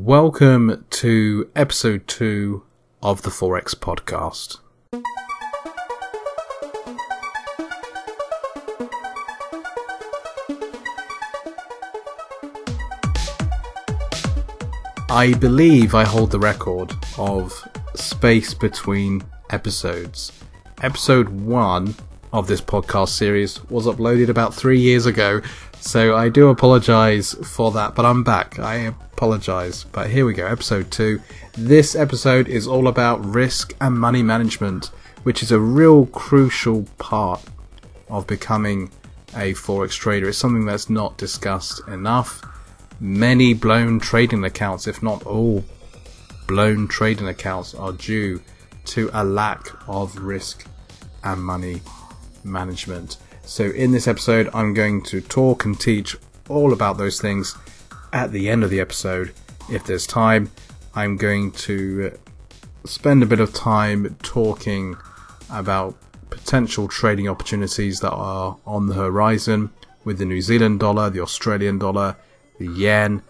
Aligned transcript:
Welcome 0.00 0.86
to 0.90 1.50
episode 1.56 2.06
two 2.06 2.62
of 3.02 3.22
the 3.22 3.30
Forex 3.30 3.74
podcast. 3.74 4.58
I 15.10 15.34
believe 15.34 15.96
I 15.96 16.04
hold 16.04 16.30
the 16.30 16.38
record 16.38 16.92
of 17.18 17.52
space 17.96 18.54
between 18.54 19.22
episodes. 19.50 20.32
Episode 20.80 21.28
one 21.28 21.96
of 22.32 22.46
this 22.46 22.60
podcast 22.60 23.08
series 23.08 23.64
was 23.64 23.86
uploaded 23.86 24.28
about 24.28 24.54
three 24.54 24.78
years 24.78 25.06
ago, 25.06 25.40
so 25.80 26.16
I 26.16 26.28
do 26.28 26.48
apologize 26.48 27.34
for 27.44 27.70
that, 27.72 27.94
but 27.94 28.04
I'm 28.04 28.22
back. 28.22 28.58
I 28.58 28.76
apologize. 29.12 29.84
But 29.84 30.10
here 30.10 30.26
we 30.26 30.34
go, 30.34 30.46
episode 30.46 30.90
two. 30.90 31.20
This 31.56 31.94
episode 31.94 32.48
is 32.48 32.66
all 32.66 32.88
about 32.88 33.24
risk 33.24 33.74
and 33.80 33.98
money 33.98 34.22
management, 34.22 34.90
which 35.22 35.42
is 35.42 35.52
a 35.52 35.60
real 35.60 36.06
crucial 36.06 36.86
part 36.98 37.42
of 38.08 38.26
becoming 38.26 38.90
a 39.34 39.54
Forex 39.54 39.92
trader. 39.92 40.28
It's 40.28 40.38
something 40.38 40.64
that's 40.64 40.88
not 40.88 41.18
discussed 41.18 41.86
enough 41.88 42.42
Many 43.00 43.54
blown 43.54 44.00
trading 44.00 44.42
accounts, 44.42 44.88
if 44.88 45.04
not 45.04 45.24
all 45.24 45.64
blown 46.48 46.88
trading 46.88 47.28
accounts, 47.28 47.72
are 47.74 47.92
due 47.92 48.42
to 48.86 49.08
a 49.12 49.22
lack 49.22 49.68
of 49.86 50.16
risk 50.16 50.66
and 51.22 51.40
money 51.40 51.80
management. 52.42 53.18
So, 53.48 53.64
in 53.64 53.92
this 53.92 54.06
episode, 54.06 54.50
I'm 54.52 54.74
going 54.74 55.00
to 55.04 55.22
talk 55.22 55.64
and 55.64 55.80
teach 55.80 56.14
all 56.50 56.74
about 56.74 56.98
those 56.98 57.18
things. 57.18 57.56
At 58.12 58.30
the 58.30 58.50
end 58.50 58.62
of 58.62 58.68
the 58.68 58.78
episode, 58.78 59.32
if 59.70 59.84
there's 59.84 60.06
time, 60.06 60.50
I'm 60.94 61.16
going 61.16 61.52
to 61.52 62.12
uh, 62.12 62.86
spend 62.86 63.22
a 63.22 63.26
bit 63.26 63.40
of 63.40 63.54
time 63.54 64.14
talking 64.22 64.98
about 65.50 65.96
potential 66.28 66.88
trading 66.88 67.26
opportunities 67.26 68.00
that 68.00 68.12
are 68.12 68.58
on 68.66 68.86
the 68.86 68.94
horizon 68.94 69.70
with 70.04 70.18
the 70.18 70.26
New 70.26 70.42
Zealand 70.42 70.80
dollar, 70.80 71.08
the 71.08 71.20
Australian 71.20 71.78
dollar, 71.78 72.16
the 72.58 72.68
yen, 72.68 73.22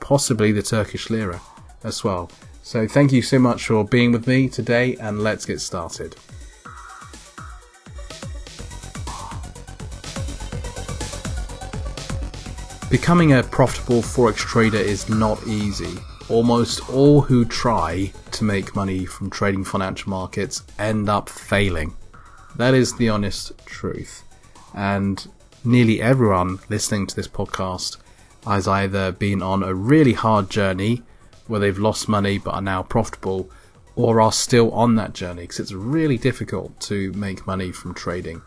possibly 0.00 0.52
the 0.52 0.62
Turkish 0.62 1.08
lira 1.08 1.40
as 1.82 2.04
well. 2.04 2.30
So 2.62 2.86
thank 2.86 3.10
you 3.10 3.22
so 3.22 3.38
much 3.38 3.66
for 3.68 3.84
being 3.84 4.12
with 4.12 4.26
me 4.26 4.50
today 4.50 4.96
and 4.96 5.22
let's 5.22 5.46
get 5.46 5.62
started. 5.62 6.14
Becoming 12.92 13.32
a 13.32 13.42
profitable 13.42 14.02
forex 14.02 14.36
trader 14.36 14.76
is 14.76 15.08
not 15.08 15.46
easy. 15.46 15.96
Almost 16.28 16.90
all 16.90 17.22
who 17.22 17.46
try 17.46 18.12
to 18.32 18.44
make 18.44 18.76
money 18.76 19.06
from 19.06 19.30
trading 19.30 19.64
financial 19.64 20.10
markets 20.10 20.62
end 20.78 21.08
up 21.08 21.30
failing. 21.30 21.96
That 22.56 22.74
is 22.74 22.94
the 22.94 23.08
honest 23.08 23.52
truth. 23.64 24.24
And 24.74 25.26
nearly 25.64 26.02
everyone 26.02 26.58
listening 26.68 27.06
to 27.06 27.16
this 27.16 27.28
podcast 27.28 27.96
has 28.44 28.68
either 28.68 29.10
been 29.10 29.40
on 29.40 29.62
a 29.62 29.72
really 29.72 30.12
hard 30.12 30.50
journey 30.50 31.02
where 31.46 31.60
they've 31.60 31.78
lost 31.78 32.10
money 32.10 32.36
but 32.36 32.50
are 32.50 32.60
now 32.60 32.82
profitable 32.82 33.48
or 33.96 34.20
are 34.20 34.32
still 34.32 34.70
on 34.72 34.96
that 34.96 35.14
journey 35.14 35.44
because 35.44 35.60
it's 35.60 35.72
really 35.72 36.18
difficult 36.18 36.78
to 36.80 37.10
make 37.14 37.46
money 37.46 37.72
from 37.72 37.94
trading. 37.94 38.42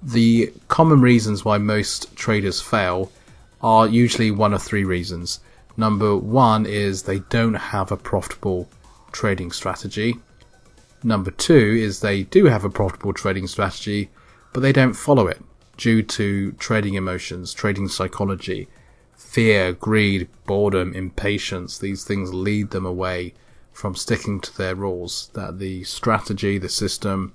The 0.00 0.52
common 0.68 1.00
reasons 1.00 1.44
why 1.44 1.58
most 1.58 2.14
traders 2.14 2.60
fail 2.60 3.10
are 3.62 3.86
usually 3.86 4.30
one 4.30 4.54
of 4.54 4.62
three 4.62 4.84
reasons. 4.84 5.40
Number 5.76 6.16
one 6.16 6.66
is 6.66 7.02
they 7.02 7.20
don't 7.20 7.54
have 7.54 7.92
a 7.92 7.96
profitable 7.96 8.68
trading 9.12 9.52
strategy. 9.52 10.16
Number 11.02 11.30
two 11.30 11.78
is 11.80 12.00
they 12.00 12.24
do 12.24 12.46
have 12.46 12.64
a 12.64 12.70
profitable 12.70 13.12
trading 13.12 13.46
strategy, 13.46 14.10
but 14.52 14.60
they 14.60 14.72
don't 14.72 14.94
follow 14.94 15.26
it 15.28 15.40
due 15.76 16.02
to 16.02 16.52
trading 16.52 16.94
emotions, 16.94 17.54
trading 17.54 17.88
psychology, 17.88 18.68
fear, 19.16 19.72
greed, 19.72 20.28
boredom, 20.46 20.92
impatience, 20.94 21.78
these 21.78 22.04
things 22.04 22.34
lead 22.34 22.70
them 22.70 22.84
away 22.84 23.32
from 23.72 23.94
sticking 23.94 24.40
to 24.40 24.56
their 24.58 24.74
rules 24.74 25.30
that 25.34 25.60
the 25.60 25.84
strategy, 25.84 26.58
the 26.58 26.68
system 26.68 27.32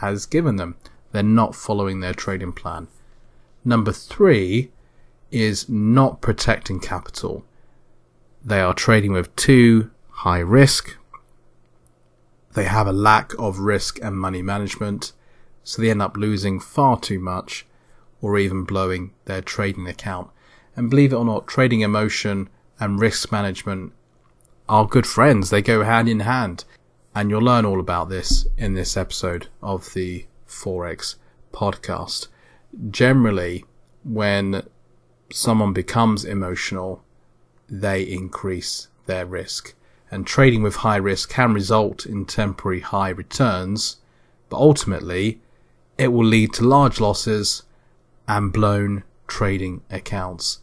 has 0.00 0.26
given 0.26 0.56
them. 0.56 0.76
They're 1.12 1.22
not 1.22 1.54
following 1.54 2.00
their 2.00 2.12
trading 2.12 2.52
plan. 2.52 2.88
Number 3.64 3.92
three 3.92 4.70
is 5.30 5.68
not 5.68 6.20
protecting 6.20 6.80
capital. 6.80 7.44
They 8.44 8.60
are 8.60 8.74
trading 8.74 9.12
with 9.12 9.34
too 9.36 9.90
high 10.10 10.38
risk. 10.38 10.96
They 12.54 12.64
have 12.64 12.86
a 12.86 12.92
lack 12.92 13.32
of 13.38 13.60
risk 13.60 13.98
and 14.02 14.18
money 14.18 14.42
management, 14.42 15.12
so 15.62 15.80
they 15.80 15.90
end 15.90 16.02
up 16.02 16.16
losing 16.16 16.58
far 16.58 16.98
too 16.98 17.18
much 17.20 17.66
or 18.20 18.38
even 18.38 18.64
blowing 18.64 19.12
their 19.26 19.40
trading 19.40 19.86
account. 19.86 20.30
And 20.76 20.90
believe 20.90 21.12
it 21.12 21.16
or 21.16 21.24
not, 21.24 21.46
trading 21.46 21.80
emotion 21.80 22.48
and 22.78 23.00
risk 23.00 23.30
management 23.30 23.92
are 24.68 24.86
good 24.86 25.06
friends. 25.06 25.50
They 25.50 25.62
go 25.62 25.84
hand 25.84 26.08
in 26.08 26.20
hand. 26.20 26.64
And 27.14 27.28
you'll 27.28 27.42
learn 27.42 27.64
all 27.64 27.80
about 27.80 28.08
this 28.08 28.46
in 28.56 28.74
this 28.74 28.96
episode 28.96 29.48
of 29.62 29.92
the 29.94 30.26
Forex 30.46 31.16
podcast. 31.52 32.28
Generally, 32.90 33.64
when 34.04 34.62
someone 35.32 35.72
becomes 35.72 36.24
emotional, 36.24 37.02
they 37.68 38.02
increase 38.02 38.88
their 39.06 39.26
risk. 39.26 39.74
And 40.10 40.26
trading 40.26 40.62
with 40.62 40.76
high 40.76 40.96
risk 40.96 41.30
can 41.30 41.54
result 41.54 42.04
in 42.04 42.24
temporary 42.24 42.80
high 42.80 43.10
returns, 43.10 43.96
but 44.48 44.56
ultimately, 44.56 45.40
it 45.96 46.08
will 46.08 46.24
lead 46.24 46.52
to 46.54 46.66
large 46.66 47.00
losses 47.00 47.62
and 48.26 48.52
blown 48.52 49.04
trading 49.28 49.82
accounts. 49.90 50.58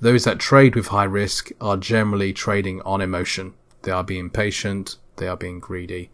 Those 0.00 0.24
that 0.24 0.38
trade 0.38 0.74
with 0.74 0.88
high 0.88 1.04
risk 1.04 1.50
are 1.60 1.76
generally 1.76 2.32
trading 2.32 2.80
on 2.82 3.00
emotion. 3.00 3.54
They 3.82 3.92
are 3.92 4.04
being 4.04 4.30
patient, 4.30 4.96
they 5.16 5.28
are 5.28 5.36
being 5.36 5.60
greedy. 5.60 6.10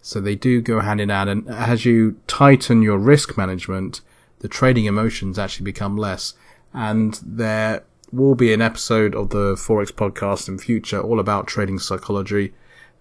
So 0.00 0.20
they 0.20 0.36
do 0.36 0.60
go 0.60 0.80
hand 0.80 1.00
in 1.00 1.08
hand. 1.08 1.28
And 1.28 1.48
as 1.48 1.84
you 1.84 2.20
tighten 2.26 2.82
your 2.82 2.98
risk 2.98 3.36
management, 3.36 4.00
the 4.38 4.48
trading 4.48 4.84
emotions 4.84 5.38
actually 5.38 5.64
become 5.64 5.96
less. 5.96 6.34
And 6.76 7.18
there 7.24 7.84
will 8.12 8.34
be 8.34 8.52
an 8.52 8.60
episode 8.60 9.14
of 9.14 9.30
the 9.30 9.54
Forex 9.54 9.90
podcast 9.90 10.46
in 10.46 10.58
future 10.58 11.00
all 11.00 11.18
about 11.18 11.46
trading 11.46 11.78
psychology 11.78 12.52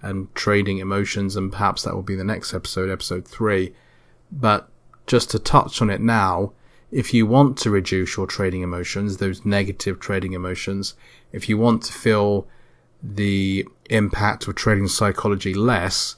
and 0.02 0.34
trading 0.34 0.78
emotions. 0.78 1.36
And 1.36 1.52
perhaps 1.52 1.84
that 1.84 1.94
will 1.94 2.02
be 2.02 2.16
the 2.16 2.24
next 2.24 2.54
episode, 2.54 2.90
episode 2.90 3.28
three. 3.28 3.76
But 4.32 4.70
just 5.08 5.30
to 5.32 5.40
touch 5.40 5.82
on 5.82 5.90
it 5.90 6.00
now, 6.00 6.54
if 6.90 7.14
you 7.14 7.28
want 7.28 7.58
to 7.58 7.70
reduce 7.70 8.16
your 8.16 8.28
trading 8.28 8.62
emotions, 8.62 9.18
those 9.18 9.46
negative 9.46 10.00
trading 10.00 10.32
emotions, 10.32 10.94
if 11.34 11.50
you 11.50 11.58
want 11.58 11.84
to 11.84 11.94
feel 11.94 12.48
the 13.04 13.68
impact 13.90 14.48
of 14.48 14.56
trading 14.56 14.88
psychology 14.88 15.54
less, 15.54 16.16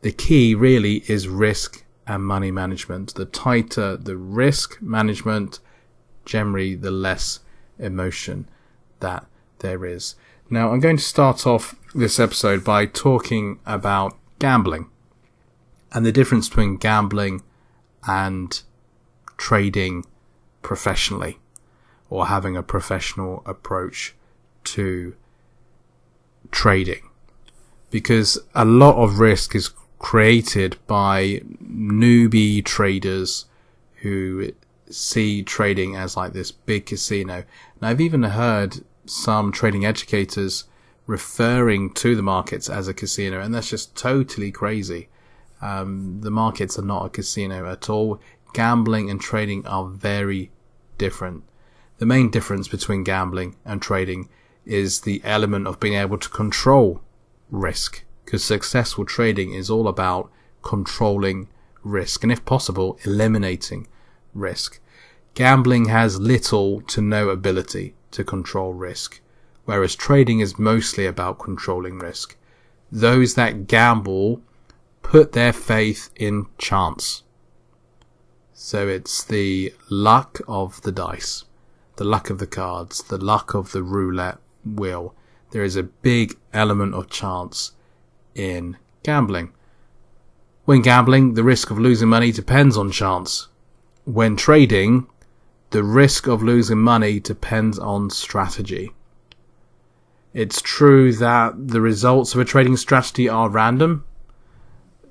the 0.00 0.10
key 0.10 0.56
really 0.56 1.04
is 1.06 1.28
risk 1.28 1.84
and 2.06 2.24
money 2.24 2.50
management. 2.50 3.14
The 3.14 3.26
tighter 3.26 3.96
the 3.96 4.16
risk 4.16 4.82
management, 4.82 5.60
generally 6.24 6.74
the 6.74 6.90
less 6.90 7.40
emotion 7.78 8.48
that 9.00 9.26
there 9.60 9.84
is. 9.84 10.14
Now, 10.48 10.72
I'm 10.72 10.80
going 10.80 10.96
to 10.96 11.02
start 11.02 11.46
off 11.46 11.74
this 11.94 12.18
episode 12.18 12.64
by 12.64 12.86
talking 12.86 13.60
about 13.66 14.16
gambling 14.38 14.88
and 15.92 16.04
the 16.04 16.12
difference 16.12 16.48
between 16.48 16.76
gambling 16.76 17.42
and 18.06 18.60
trading 19.36 20.04
professionally 20.62 21.38
or 22.08 22.26
having 22.26 22.56
a 22.56 22.62
professional 22.62 23.42
approach 23.46 24.14
to 24.64 25.14
trading 26.50 27.08
because 27.90 28.38
a 28.54 28.64
lot 28.64 28.96
of 28.96 29.18
risk 29.18 29.54
is 29.54 29.70
created 29.98 30.76
by 30.86 31.42
newbie 31.62 32.64
traders 32.64 33.46
who 33.96 34.52
see 34.90 35.42
trading 35.42 35.96
as 35.96 36.16
like 36.16 36.32
this 36.32 36.50
big 36.50 36.86
casino. 36.86 37.44
And 37.76 37.82
I've 37.82 38.00
even 38.00 38.22
heard 38.22 38.78
some 39.06 39.52
trading 39.52 39.84
educators 39.84 40.64
referring 41.06 41.92
to 41.94 42.14
the 42.14 42.22
markets 42.22 42.68
as 42.68 42.86
a 42.88 42.94
casino, 42.94 43.40
and 43.40 43.54
that's 43.54 43.70
just 43.70 43.96
totally 43.96 44.52
crazy. 44.52 45.08
Um, 45.62 46.20
the 46.20 46.30
markets 46.30 46.78
are 46.78 46.84
not 46.84 47.06
a 47.06 47.10
casino 47.10 47.70
at 47.70 47.90
all 47.90 48.20
gambling 48.52 49.10
and 49.10 49.20
trading 49.20 49.66
are 49.66 49.86
very 49.86 50.50
different. 50.98 51.44
The 51.98 52.06
main 52.06 52.30
difference 52.30 52.68
between 52.68 53.04
gambling 53.04 53.56
and 53.64 53.80
trading 53.80 54.28
is 54.64 55.00
the 55.00 55.20
element 55.24 55.66
of 55.66 55.80
being 55.80 55.94
able 55.94 56.18
to 56.18 56.28
control 56.28 57.02
risk 57.50 58.04
because 58.24 58.44
successful 58.44 59.04
trading 59.04 59.52
is 59.52 59.70
all 59.70 59.88
about 59.88 60.30
controlling 60.62 61.48
risk 61.82 62.22
and 62.22 62.30
if 62.30 62.44
possible 62.44 62.98
eliminating 63.04 63.86
risk. 64.34 64.80
Gambling 65.34 65.86
has 65.86 66.20
little 66.20 66.80
to 66.82 67.00
no 67.00 67.28
ability 67.28 67.94
to 68.10 68.24
control 68.24 68.74
risk, 68.74 69.20
whereas 69.64 69.94
trading 69.94 70.40
is 70.40 70.58
mostly 70.58 71.06
about 71.06 71.38
controlling 71.38 71.98
risk. 71.98 72.36
Those 72.90 73.34
that 73.34 73.66
gamble 73.66 74.42
put 75.02 75.32
their 75.32 75.52
faith 75.52 76.10
in 76.16 76.46
chance. 76.58 77.22
So 78.52 78.88
it's 78.88 79.24
the 79.24 79.72
luck 79.88 80.40
of 80.46 80.82
the 80.82 80.92
dice, 80.92 81.44
the 81.96 82.04
luck 82.04 82.30
of 82.30 82.38
the 82.38 82.46
cards, 82.46 83.02
the 83.04 83.18
luck 83.18 83.54
of 83.54 83.72
the 83.72 83.82
roulette 83.82 84.38
wheel. 84.64 85.14
There 85.52 85.64
is 85.64 85.76
a 85.76 85.82
big 85.82 86.36
element 86.52 86.94
of 86.94 87.08
chance 87.08 87.72
in 88.34 88.76
gambling. 89.02 89.52
When 90.64 90.82
gambling, 90.82 91.34
the 91.34 91.42
risk 91.42 91.70
of 91.70 91.78
losing 91.78 92.08
money 92.08 92.32
depends 92.32 92.76
on 92.76 92.90
chance. 92.90 93.48
When 94.04 94.36
trading, 94.36 95.06
the 95.70 95.84
risk 95.84 96.26
of 96.26 96.42
losing 96.42 96.78
money 96.78 97.20
depends 97.20 97.78
on 97.78 98.10
strategy. 98.10 98.92
It's 100.32 100.62
true 100.62 101.12
that 101.14 101.68
the 101.68 101.80
results 101.80 102.34
of 102.34 102.40
a 102.40 102.44
trading 102.44 102.76
strategy 102.76 103.28
are 103.28 103.48
random. 103.48 104.04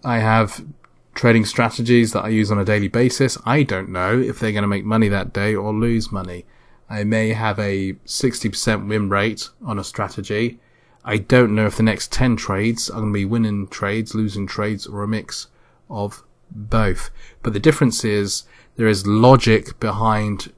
I 0.04 0.20
have 0.20 0.66
trading 1.14 1.46
strategies 1.46 2.14
that 2.14 2.24
I 2.24 2.30
use 2.30 2.50
on 2.50 2.60
a 2.60 2.66
daily 2.66 2.88
basis. 2.88 3.38
I 3.46 3.64
don't 3.64 3.90
know 3.90 4.18
if 4.20 4.40
they're 4.40 4.54
going 4.54 4.64
to 4.64 4.68
make 4.68 4.86
money 4.86 5.10
that 5.10 5.34
day 5.34 5.54
or 5.54 5.74
lose 5.74 6.12
money. 6.12 6.46
I 6.90 7.04
may 7.04 7.34
have 7.34 7.60
a 7.60 7.94
60% 8.06 8.88
win 8.88 9.10
rate 9.10 9.50
on 9.64 9.78
a 9.78 9.84
strategy. 9.84 10.60
I 11.04 11.18
don't 11.18 11.54
know 11.54 11.66
if 11.66 11.78
the 11.78 11.84
next 11.84 12.12
10 12.12 12.38
trades 12.38 12.90
are 12.90 13.02
going 13.02 13.14
to 13.14 13.20
be 13.20 13.26
winning 13.26 13.68
trades, 13.68 14.16
losing 14.16 14.48
trades, 14.48 14.88
or 14.88 15.04
a 15.04 15.08
mix 15.08 15.48
of 15.90 16.24
both. 16.52 17.12
But 17.44 17.54
the 17.54 17.60
difference 17.60 18.04
is 18.04 18.44
there 18.80 18.88
is 18.88 19.06
logic 19.06 19.78
behind 19.82 20.54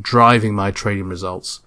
driving 0.00 0.54
my 0.54 0.70
trading 0.70 1.06
results, 1.06 1.60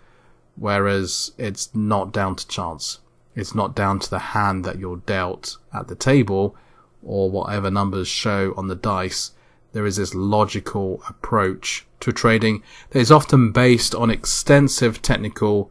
whereas 0.56 1.31
it's 1.38 1.69
not 1.75 2.12
down 2.12 2.36
to 2.36 2.48
chance. 2.48 3.01
It's 3.36 3.54
not 3.54 3.75
down 3.75 4.00
to 4.00 4.10
the 4.10 4.18
hand 4.33 4.66
that 4.66 4.80
you're 4.80 5.04
dealt 5.06 5.57
at 5.71 5.88
the 5.88 5.94
table 5.94 6.56
or 7.04 7.30
whatever 7.30 7.69
numbers 7.69 8.07
show 8.07 8.51
on 8.57 8.68
the 8.68 8.75
dice. 8.75 9.33
There 9.74 9.86
is 9.86 9.98
this 9.98 10.16
logical 10.16 11.04
approach 11.07 11.86
to 12.00 12.12
trading 12.12 12.63
that 12.89 13.00
is 13.00 13.12
often 13.12 13.51
based 13.51 13.94
on 13.94 14.10
extensive 14.10 15.04
technical 15.04 15.69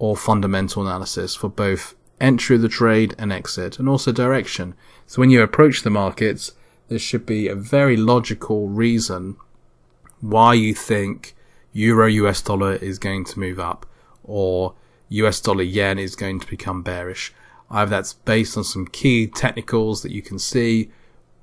or 0.00 0.16
fundamental 0.16 0.82
analysis 0.82 1.36
for 1.36 1.48
both 1.48 1.94
entry 2.20 2.56
of 2.56 2.62
the 2.62 2.68
trade 2.68 3.14
and 3.16 3.32
exit, 3.32 3.78
and 3.78 3.88
also 3.88 4.10
direction. 4.10 4.74
So 5.06 5.20
when 5.20 5.30
you 5.30 5.40
approach 5.40 5.82
the 5.82 5.90
markets, 5.90 6.50
there 6.90 6.98
should 6.98 7.24
be 7.24 7.46
a 7.46 7.54
very 7.54 7.96
logical 7.96 8.68
reason 8.68 9.36
why 10.20 10.52
you 10.52 10.74
think 10.74 11.34
euro 11.72 12.08
US 12.08 12.42
dollar 12.42 12.74
is 12.74 12.98
going 12.98 13.24
to 13.26 13.38
move 13.38 13.60
up 13.60 13.86
or 14.24 14.74
US 15.08 15.40
dollar 15.40 15.62
yen 15.62 16.00
is 16.00 16.16
going 16.16 16.40
to 16.40 16.46
become 16.48 16.82
bearish. 16.82 17.32
Either 17.70 17.90
that's 17.90 18.12
based 18.12 18.58
on 18.58 18.64
some 18.64 18.88
key 18.88 19.28
technicals 19.28 20.02
that 20.02 20.10
you 20.10 20.20
can 20.20 20.38
see 20.38 20.90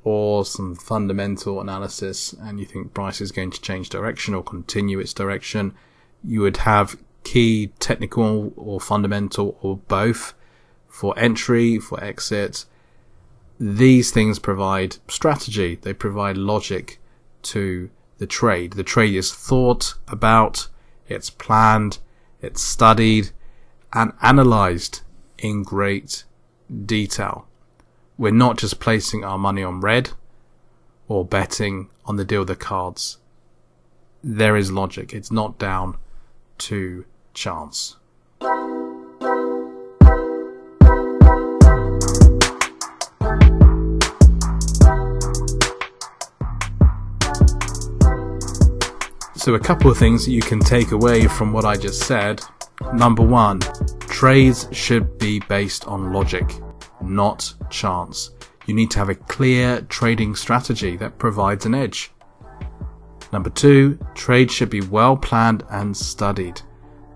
or 0.04 0.44
some 0.44 0.76
fundamental 0.76 1.62
analysis 1.62 2.34
and 2.42 2.60
you 2.60 2.66
think 2.66 2.94
price 2.94 3.22
is 3.22 3.32
going 3.32 3.52
to 3.52 3.62
change 3.62 3.90
direction 3.90 4.34
or 4.34 4.44
continue 4.44 5.00
its 5.00 5.14
direction. 5.14 5.74
You 6.26 6.42
would 6.42 6.58
have 6.58 6.98
key 7.24 7.72
technical 7.80 8.52
or 8.58 8.82
fundamental 8.82 9.58
or 9.62 9.78
both 9.78 10.34
for 10.90 11.18
entry, 11.18 11.80
for 11.80 12.04
exit. 12.04 12.66
These 13.60 14.12
things 14.12 14.40
provide 14.40 14.98
strategy. 15.08 15.76
They 15.82 15.94
provide 15.94 16.38
logic 16.38 17.00
to 17.44 17.90
the 18.18 18.28
trade. 18.28 18.74
The 18.74 18.84
trade 18.84 19.16
is 19.16 19.34
thought 19.34 19.96
about, 20.08 20.68
it's 21.08 21.30
planned, 21.30 22.00
it's 22.42 22.62
studied 22.62 23.32
and 23.94 24.14
analyzed 24.22 25.02
in 25.38 25.64
great 25.64 26.24
detail. 26.86 27.48
We're 28.18 28.32
not 28.32 28.58
just 28.58 28.80
placing 28.80 29.24
our 29.24 29.38
money 29.38 29.64
on 29.64 29.82
red 29.82 30.12
or 31.08 31.26
betting 31.26 31.90
on 32.06 32.18
the 32.18 32.26
deal 32.26 32.42
of 32.42 32.48
the 32.48 32.56
cards. 32.56 33.18
There 34.24 34.56
is 34.56 34.72
logic. 34.72 35.14
It's 35.14 35.32
not 35.32 35.58
down 35.58 35.98
to 36.60 37.06
chance. 37.34 37.98
So, 49.38 49.54
a 49.54 49.60
couple 49.60 49.92
of 49.92 50.00
things 50.00 50.26
that 50.26 50.32
you 50.32 50.42
can 50.42 50.60
take 50.60 50.92
away 50.92 51.28
from 51.28 51.54
what 51.54 51.64
I 51.64 51.78
just 51.78 52.02
said. 52.02 52.42
Number 52.92 53.22
one, 53.22 53.60
trades 54.00 54.68
should 54.72 55.20
be 55.20 55.40
based 55.42 55.86
on 55.86 56.12
logic, 56.12 56.44
not 57.02 57.54
chance. 57.70 58.32
You 58.66 58.74
need 58.74 58.90
to 58.92 59.00
have 59.00 59.10
a 59.10 59.16
clear 59.16 59.82
trading 59.82 60.36
strategy 60.36 60.98
that 60.98 61.20
provides 61.20 61.68
an 61.68 61.76
edge. 61.76 62.12
Number 63.32 63.52
two, 63.52 64.00
trades 64.16 64.54
should 64.54 64.72
be 64.72 64.82
well 64.82 65.16
planned 65.16 65.64
and 65.70 65.96
studied, 65.96 66.60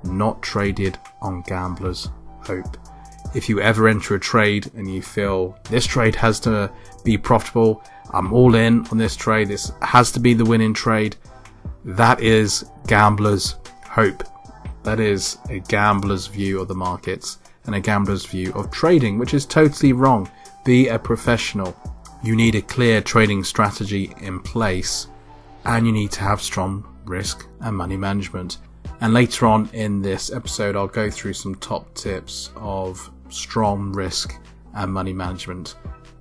not 0.04 0.44
traded 0.44 1.00
on 1.24 1.42
gambler's 1.48 2.08
hope. 2.42 2.78
If 3.34 3.50
you 3.50 3.62
ever 3.62 3.88
enter 3.88 4.14
a 4.14 4.20
trade 4.20 4.70
and 4.76 4.94
you 4.94 5.02
feel 5.02 5.58
this 5.72 5.88
trade 5.88 6.16
has 6.16 6.40
to 6.42 6.72
be 7.04 7.18
profitable, 7.18 7.84
I'm 8.12 8.32
all 8.32 8.54
in 8.54 8.86
on 8.92 9.00
this 9.00 9.16
trade, 9.16 9.48
this 9.48 9.72
has 9.82 10.12
to 10.12 10.20
be 10.20 10.36
the 10.36 10.46
winning 10.46 10.76
trade, 10.76 11.16
that 11.86 12.22
is 12.22 12.66
gambler's 12.88 13.56
hope. 13.86 14.24
That 14.84 15.00
is 15.00 15.38
a 15.50 15.60
gambler's 15.60 16.28
view 16.28 16.60
of 16.60 16.68
the 16.68 16.76
markets 16.76 17.40
and 17.66 17.76
a 17.76 17.80
gambler's 17.80 18.26
view 18.26 18.52
of 18.54 18.72
trading, 18.72 19.18
which 19.18 19.34
is 19.34 19.46
totally 19.46 19.94
wrong. 19.94 20.30
Be 20.66 20.88
a 20.88 21.00
professional. 21.00 21.76
You 22.24 22.36
need 22.36 22.56
a 22.56 22.62
clear 22.62 23.02
trading 23.02 23.44
strategy 23.44 24.14
in 24.22 24.40
place 24.40 25.08
and 25.66 25.86
you 25.86 25.92
need 25.92 26.12
to 26.12 26.22
have 26.22 26.42
strong 26.42 26.86
risk 27.06 27.48
and 27.62 27.76
money 27.76 27.98
management. 27.98 28.58
And 29.02 29.14
later 29.14 29.48
on 29.48 29.70
in 29.74 30.02
this 30.02 30.32
episode, 30.32 30.76
I'll 30.76 30.88
go 30.88 31.10
through 31.10 31.34
some 31.34 31.56
top 31.56 31.94
tips 31.96 32.52
of 32.56 33.10
strong 33.30 33.92
risk 33.94 34.36
and 34.76 34.94
money 34.94 35.14
management. 35.14 35.76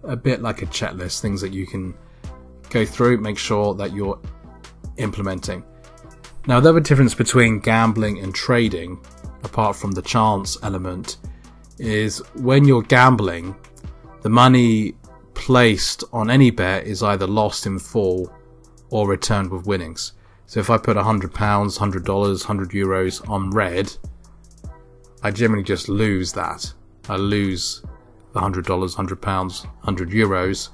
A 0.05 0.17
bit 0.17 0.41
like 0.41 0.63
a 0.63 0.67
checklist, 0.67 1.21
things 1.21 1.41
that 1.43 1.53
you 1.53 1.67
can 1.67 1.95
go 2.71 2.87
through, 2.87 3.19
make 3.19 3.39
sure 3.39 3.75
that 3.75 3.93
you're 3.93 4.19
implementing. 5.01 5.65
Now, 6.47 6.61
the 6.61 6.71
other 6.71 6.81
difference 6.81 7.15
between 7.15 7.61
gambling 7.61 8.19
and 8.21 8.35
trading, 8.35 8.99
apart 9.43 9.77
from 9.77 9.93
the 9.93 10.03
chance 10.03 10.57
element, 10.63 11.19
is 11.79 12.19
when 12.35 12.65
you're 12.65 12.83
gambling, 12.83 13.55
the 14.23 14.29
money 14.29 14.95
placed 15.35 16.05
on 16.13 16.31
any 16.31 16.51
bet 16.51 16.87
is 16.87 17.03
either 17.03 17.27
lost 17.27 17.67
in 17.67 17.79
full 17.79 18.33
or 18.91 19.09
returned 19.09 19.51
with 19.51 19.67
winnings. 19.67 20.13
So 20.47 20.61
if 20.61 20.69
I 20.69 20.79
put 20.79 20.97
£100, 20.97 21.31
$100, 21.31 21.79
100 21.79 22.71
euros 22.71 23.29
on 23.29 23.51
red, 23.51 23.95
I 25.23 25.31
generally 25.31 25.63
just 25.63 25.89
lose 25.89 26.33
that. 26.33 26.73
I 27.09 27.17
lose 27.17 27.83
the 28.33 28.41
$100, 28.41 28.65
£100, 28.65 29.65
100 29.65 30.11
euros, 30.11 30.69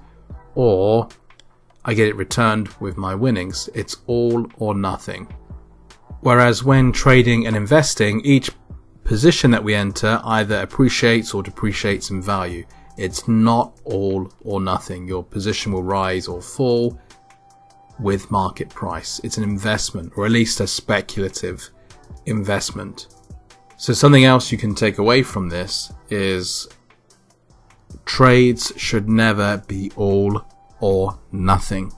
or 0.55 1.09
I 1.87 1.95
get 1.95 2.09
it 2.09 2.17
returned 2.17 2.69
with 2.81 2.97
my 2.97 3.15
winnings. 3.15 3.71
It's 3.73 3.97
all 4.07 4.47
or 4.59 4.75
nothing. 4.75 5.33
Whereas 6.21 6.65
when 6.65 6.91
trading 6.91 7.47
and 7.47 7.55
investing, 7.55 8.21
each 8.23 8.51
position 9.05 9.53
that 9.53 9.63
we 9.63 9.73
enter 9.73 10.21
either 10.25 10.61
appreciates 10.61 11.33
or 11.33 11.45
depreciates 11.45 12.11
in 12.11 12.21
value. 12.21 12.67
It's 12.99 13.29
not 13.29 13.79
all 13.85 14.33
or 14.41 14.61
nothing. 14.61 15.07
Your 15.07 15.23
position 15.23 15.71
will 15.71 15.85
rise 15.85 16.27
or 16.27 16.43
fall 16.43 17.01
with 18.01 18.33
market 18.33 18.69
price. 18.71 19.21
It's 19.23 19.37
an 19.39 19.45
investment, 19.45 20.13
or 20.17 20.27
at 20.27 20.33
least 20.33 20.59
a 20.61 20.67
speculative 20.67 21.71
investment. 22.27 23.07
So, 23.77 23.93
something 23.93 24.25
else 24.25 24.51
you 24.51 24.59
can 24.59 24.75
take 24.75 24.99
away 24.99 25.23
from 25.23 25.49
this 25.49 25.93
is 26.11 26.67
trades 28.05 28.73
should 28.77 29.09
never 29.09 29.63
be 29.69 29.93
all 29.97 30.45
or 30.81 31.19
nothing. 31.33 31.93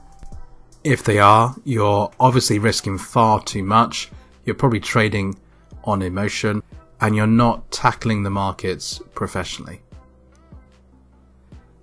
If 0.85 1.04
they 1.04 1.18
are, 1.18 1.54
you're 1.64 2.11
obviously 2.20 2.58
risking 2.58 2.99
far 2.99 3.42
too 3.42 3.62
much. 3.62 4.11
You're 4.44 4.54
probably 4.54 4.80
trading 4.80 5.37
on 5.85 6.02
emotion 6.02 6.62
and 7.00 7.14
you're 7.14 7.26
not 7.26 7.70
tackling 7.70 8.23
the 8.23 8.30
markets 8.30 9.00
professionally. 9.14 9.82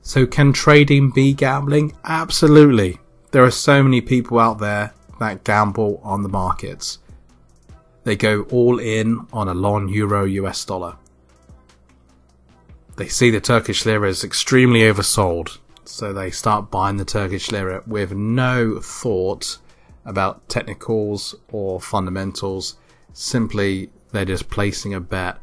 So, 0.01 0.25
can 0.25 0.53
trading 0.53 1.09
be 1.09 1.33
gambling? 1.33 1.95
Absolutely. 2.03 2.99
There 3.31 3.43
are 3.43 3.51
so 3.51 3.81
many 3.81 4.01
people 4.01 4.39
out 4.39 4.59
there 4.59 4.93
that 5.19 5.43
gamble 5.43 5.99
on 6.03 6.21
the 6.21 6.29
markets. 6.29 6.99
They 8.03 8.15
go 8.15 8.43
all 8.51 8.79
in 8.79 9.25
on 9.33 9.47
a 9.47 9.53
long 9.53 9.89
euro 9.89 10.25
US 10.25 10.63
dollar. 10.63 10.95
They 12.97 13.07
see 13.07 13.29
the 13.31 13.41
Turkish 13.41 13.85
lira 13.85 14.07
is 14.07 14.23
extremely 14.23 14.81
oversold 14.81 15.57
so 15.87 16.13
they 16.13 16.31
start 16.31 16.71
buying 16.71 16.97
the 16.97 17.05
Turkish 17.05 17.51
lira 17.51 17.83
with 17.85 18.13
no 18.13 18.79
thought 18.79 19.57
about 20.05 20.47
technicals 20.49 21.35
or 21.51 21.81
fundamentals. 21.81 22.77
Simply, 23.13 23.89
they're 24.11 24.25
just 24.25 24.49
placing 24.49 24.93
a 24.93 24.99
bet 24.99 25.37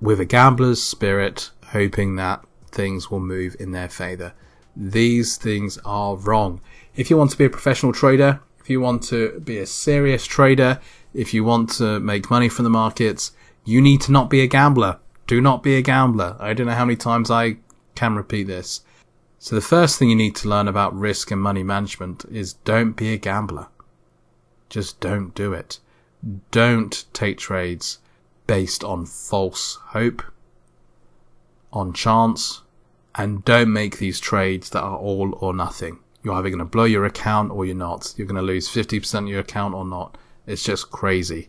with 0.00 0.20
a 0.20 0.24
gambler's 0.24 0.82
spirit, 0.82 1.50
hoping 1.66 2.16
that 2.16 2.44
things 2.70 3.10
will 3.10 3.20
move 3.20 3.56
in 3.58 3.72
their 3.72 3.88
favor. 3.88 4.32
These 4.76 5.36
things 5.36 5.78
are 5.84 6.16
wrong. 6.16 6.60
If 6.94 7.10
you 7.10 7.16
want 7.16 7.30
to 7.32 7.38
be 7.38 7.44
a 7.44 7.50
professional 7.50 7.92
trader, 7.92 8.40
if 8.60 8.70
you 8.70 8.80
want 8.80 9.02
to 9.04 9.40
be 9.40 9.58
a 9.58 9.66
serious 9.66 10.26
trader, 10.26 10.80
if 11.14 11.32
you 11.32 11.42
want 11.42 11.70
to 11.74 11.98
make 12.00 12.30
money 12.30 12.48
from 12.48 12.64
the 12.64 12.70
markets, 12.70 13.32
you 13.64 13.80
need 13.80 14.00
to 14.02 14.12
not 14.12 14.30
be 14.30 14.40
a 14.40 14.46
gambler. 14.46 14.98
Do 15.26 15.40
not 15.40 15.62
be 15.62 15.76
a 15.76 15.82
gambler. 15.82 16.36
I 16.38 16.54
don't 16.54 16.66
know 16.66 16.74
how 16.74 16.84
many 16.84 16.96
times 16.96 17.30
I 17.30 17.56
can 17.94 18.14
repeat 18.14 18.46
this. 18.46 18.82
So 19.40 19.54
the 19.54 19.60
first 19.60 19.98
thing 19.98 20.10
you 20.10 20.16
need 20.16 20.34
to 20.36 20.48
learn 20.48 20.66
about 20.66 20.98
risk 20.98 21.30
and 21.30 21.40
money 21.40 21.62
management 21.62 22.24
is 22.30 22.54
don't 22.54 22.92
be 22.92 23.12
a 23.12 23.16
gambler. 23.18 23.68
Just 24.68 25.00
don't 25.00 25.34
do 25.34 25.52
it. 25.52 25.78
Don't 26.50 27.04
take 27.12 27.38
trades 27.38 27.98
based 28.48 28.82
on 28.82 29.06
false 29.06 29.78
hope, 29.88 30.22
on 31.72 31.92
chance, 31.92 32.62
and 33.14 33.44
don't 33.44 33.72
make 33.72 33.98
these 33.98 34.18
trades 34.18 34.70
that 34.70 34.82
are 34.82 34.96
all 34.96 35.36
or 35.40 35.54
nothing. 35.54 36.00
You're 36.22 36.34
either 36.34 36.50
going 36.50 36.58
to 36.58 36.64
blow 36.64 36.84
your 36.84 37.04
account 37.04 37.52
or 37.52 37.64
you're 37.64 37.76
not. 37.76 38.14
You're 38.16 38.26
going 38.26 38.36
to 38.36 38.42
lose 38.42 38.68
50% 38.68 39.18
of 39.20 39.28
your 39.28 39.40
account 39.40 39.74
or 39.74 39.84
not. 39.84 40.18
It's 40.46 40.64
just 40.64 40.90
crazy. 40.90 41.48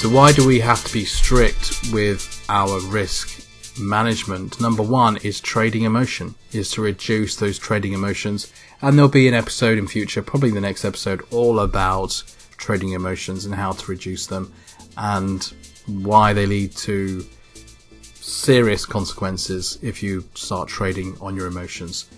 So 0.00 0.08
why 0.08 0.32
do 0.32 0.46
we 0.46 0.60
have 0.60 0.82
to 0.84 0.92
be 0.94 1.04
strict 1.04 1.92
with 1.92 2.42
our 2.48 2.80
risk 2.86 3.46
management? 3.78 4.58
Number 4.58 4.82
one 4.82 5.18
is 5.18 5.42
trading 5.42 5.82
emotion, 5.82 6.34
is 6.52 6.70
to 6.70 6.80
reduce 6.80 7.36
those 7.36 7.58
trading 7.58 7.92
emotions. 7.92 8.50
And 8.80 8.96
there'll 8.96 9.10
be 9.10 9.28
an 9.28 9.34
episode 9.34 9.76
in 9.76 9.86
future, 9.86 10.22
probably 10.22 10.52
the 10.52 10.60
next 10.62 10.86
episode, 10.86 11.20
all 11.30 11.60
about 11.60 12.22
trading 12.56 12.92
emotions 12.92 13.44
and 13.44 13.54
how 13.54 13.72
to 13.72 13.90
reduce 13.90 14.26
them 14.26 14.50
and 14.96 15.52
why 15.86 16.32
they 16.32 16.46
lead 16.46 16.74
to 16.76 17.22
serious 18.02 18.86
consequences 18.86 19.78
if 19.82 20.02
you 20.02 20.24
start 20.32 20.70
trading 20.70 21.14
on 21.20 21.36
your 21.36 21.46
emotions. 21.46 22.08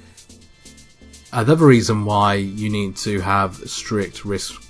Another 1.32 1.66
reason 1.66 2.04
why 2.04 2.34
you 2.34 2.70
need 2.70 2.94
to 2.98 3.18
have 3.22 3.56
strict 3.68 4.24
risk 4.24 4.62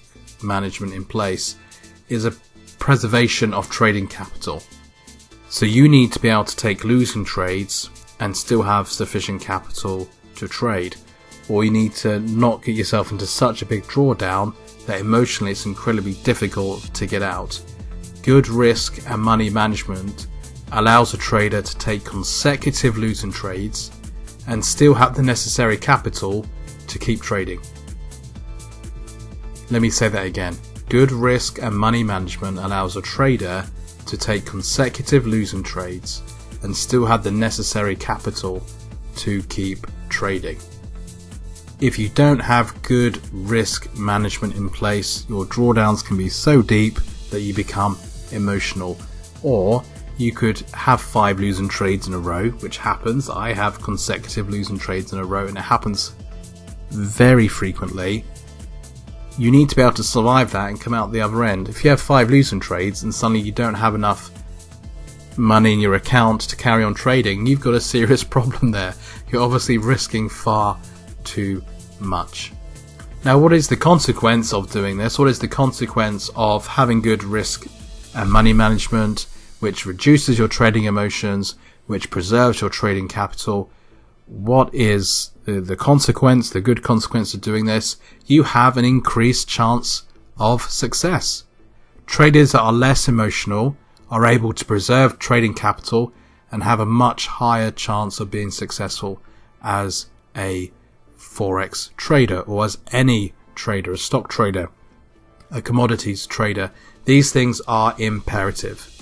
management 0.43 0.95
in 0.95 1.05
place 1.05 1.57
is 2.09 2.25
a 2.25 2.33
preservation 2.83 3.55
of 3.55 3.71
trading 3.71 4.09
capital. 4.09 4.61
So 5.49 5.65
you 5.65 5.89
need 5.89 6.11
to 6.15 6.19
be 6.19 6.29
able 6.29 6.43
to 6.43 6.57
take 6.57 6.83
losing 6.83 7.25
trades 7.25 7.91
and 8.19 8.37
still 8.37 8.61
have 8.61 8.89
sufficient 8.89 9.41
capital 9.41 10.09
to 10.35 10.49
trade. 10.49 10.97
Or 11.49 11.63
you 11.63 11.71
need 11.71 11.93
to 12.03 12.19
not 12.19 12.65
get 12.65 12.75
yourself 12.75 13.13
into 13.13 13.25
such 13.25 13.63
a 13.63 13.67
big 13.67 13.85
drawdown 13.85 14.57
that 14.87 14.99
emotionally 14.99 15.53
it's 15.53 15.65
incredibly 15.65 16.15
difficult 16.25 16.93
to 16.95 17.07
get 17.07 17.23
out. 17.23 17.63
Good 18.25 18.49
risk 18.49 19.09
and 19.09 19.23
money 19.23 19.49
management 19.49 20.27
allows 20.73 21.15
a 21.15 21.19
trader 21.19 21.63
to 21.63 21.79
take 21.79 22.05
consecutive 22.05 22.99
losing 22.99 23.31
trades 23.31 23.93
and 24.49 24.65
still 24.65 24.95
have 24.95 25.15
the 25.15 25.23
necessary 25.23 25.77
capital 25.77 26.45
to 26.89 26.99
keep 26.99 27.21
trading. 27.21 27.61
Let 29.71 29.83
me 29.83 29.89
say 29.89 30.09
that 30.09 30.27
again. 30.27 30.57
Good 30.89 31.13
risk 31.13 31.63
and 31.63 31.77
money 31.77 32.03
management 32.03 32.59
allows 32.59 32.97
a 32.97 33.03
trader 33.03 33.65
to 34.07 34.17
take 34.17 34.45
consecutive 34.45 35.27
losing 35.27 35.63
trades 35.63 36.23
and 36.63 36.77
still 36.77 37.07
have 37.07 37.25
the 37.25 37.31
necessary 37.31 37.97
capital 37.97 38.63
to 39.17 39.43
keep 39.45 39.87
trading. 40.09 40.59
If 41.81 41.99
you 41.99 42.09
don't 42.11 42.39
have 42.39 42.81
good 42.83 43.21
risk 43.33 43.93
management 43.97 44.55
in 44.55 44.69
place, 44.69 45.27
your 45.29 45.45
drawdowns 45.47 46.05
can 46.05 46.17
be 46.17 46.29
so 46.29 46.63
deep 46.63 47.01
that 47.31 47.41
you 47.41 47.55
become 47.55 47.99
emotional. 48.31 48.97
Or 49.43 49.83
you 50.17 50.33
could 50.33 50.61
have 50.75 51.01
five 51.01 51.41
losing 51.41 51.69
trades 51.69 52.07
in 52.07 52.15
a 52.15 52.19
row, 52.19 52.51
which 52.51 52.79
happens. 52.79 53.29
I 53.29 53.53
have 53.53 53.83
consecutive 53.83 54.49
losing 54.49 54.79
trades 54.79 55.13
in 55.13 55.19
a 55.19 55.25
row, 55.25 55.47
and 55.47 55.57
it 55.57 55.63
happens 55.63 56.15
very 56.91 57.49
frequently 57.49 58.25
you 59.43 59.51
need 59.51 59.69
to 59.69 59.75
be 59.75 59.83
able 59.83 59.93
to 59.93 60.05
survive 60.05 60.53
that 60.53 60.69
and 60.69 60.81
come 60.81 60.95
out 60.95 61.11
the 61.11 61.21
other 61.21 61.43
end. 61.43 61.69
If 61.69 61.83
you 61.83 61.91
have 61.91 62.01
five 62.01 62.31
losing 62.31 62.61
trades 62.61 63.03
and 63.03 63.13
suddenly 63.13 63.41
you 63.41 63.51
don't 63.51 63.75
have 63.75 63.97
enough 63.97 64.31
money 65.37 65.73
in 65.73 65.81
your 65.81 65.95
account 65.95 66.43
to 66.43 66.55
carry 66.55 66.85
on 66.85 66.95
trading, 66.95 67.45
you've 67.45 67.61
got 67.61 67.75
a 67.75 67.81
serious 67.81 68.23
problem 68.37 68.71
there. 68.71 68.95
You're 69.33 69.43
obviously 69.43 69.79
risking 69.79 70.29
far 70.29 70.79
too 71.25 71.65
much. 71.99 72.53
Now, 73.25 73.37
what 73.37 73.53
is 73.53 73.67
the 73.67 73.77
consequence 73.77 74.53
of 74.53 74.71
doing 74.71 74.97
this? 74.97 75.19
What 75.19 75.27
is 75.27 75.41
the 75.41 75.49
consequence 75.49 76.31
of 76.37 76.69
having 76.69 77.03
good 77.03 77.25
risk 77.25 77.67
and 78.15 78.31
money 78.31 78.53
management, 78.53 79.27
which 79.59 79.87
reduces 79.87 80.39
your 80.39 80.47
trading 80.47 80.85
emotions, 80.85 81.57
which 81.89 82.11
preserves 82.11 82.61
your 82.61 82.71
trading 82.71 83.09
capital? 83.09 83.73
What 84.27 84.75
is 84.75 85.31
the, 85.45 85.61
the 85.61 85.77
consequence, 85.77 86.51
the 86.51 86.61
good 86.61 86.83
consequence 86.83 87.35
of 87.35 87.41
doing 87.41 87.67
this, 87.67 87.97
you 88.27 88.45
have 88.45 88.77
an 88.77 88.85
increased 88.85 89.49
chance 89.49 90.05
of 90.39 90.63
success. 90.63 91.45
Traders 92.07 92.53
that 92.53 92.61
are 92.61 92.73
less 92.73 93.09
emotional 93.09 93.77
are 94.11 94.27
able 94.27 94.53
to 94.53 94.65
preserve 94.65 95.19
trading 95.19 95.55
capital 95.55 96.13
and 96.51 96.63
have 96.63 96.81
a 96.81 96.87
much 96.87 97.27
higher 97.27 97.71
chance 97.71 98.21
of 98.21 98.31
being 98.31 98.51
successful 98.51 99.21
as 99.63 100.07
a 100.37 100.71
forex 101.19 101.95
trader 101.97 102.41
or 102.41 102.65
as 102.65 102.79
any 102.93 103.33
trader, 103.55 103.93
a 103.93 103.99
stock 103.99 104.29
trader, 104.29 104.69
a 105.51 105.63
commodities 105.63 106.27
trader. 106.27 106.71
These 107.05 107.33
things 107.33 107.61
are 107.67 107.95
imperative. 107.99 109.02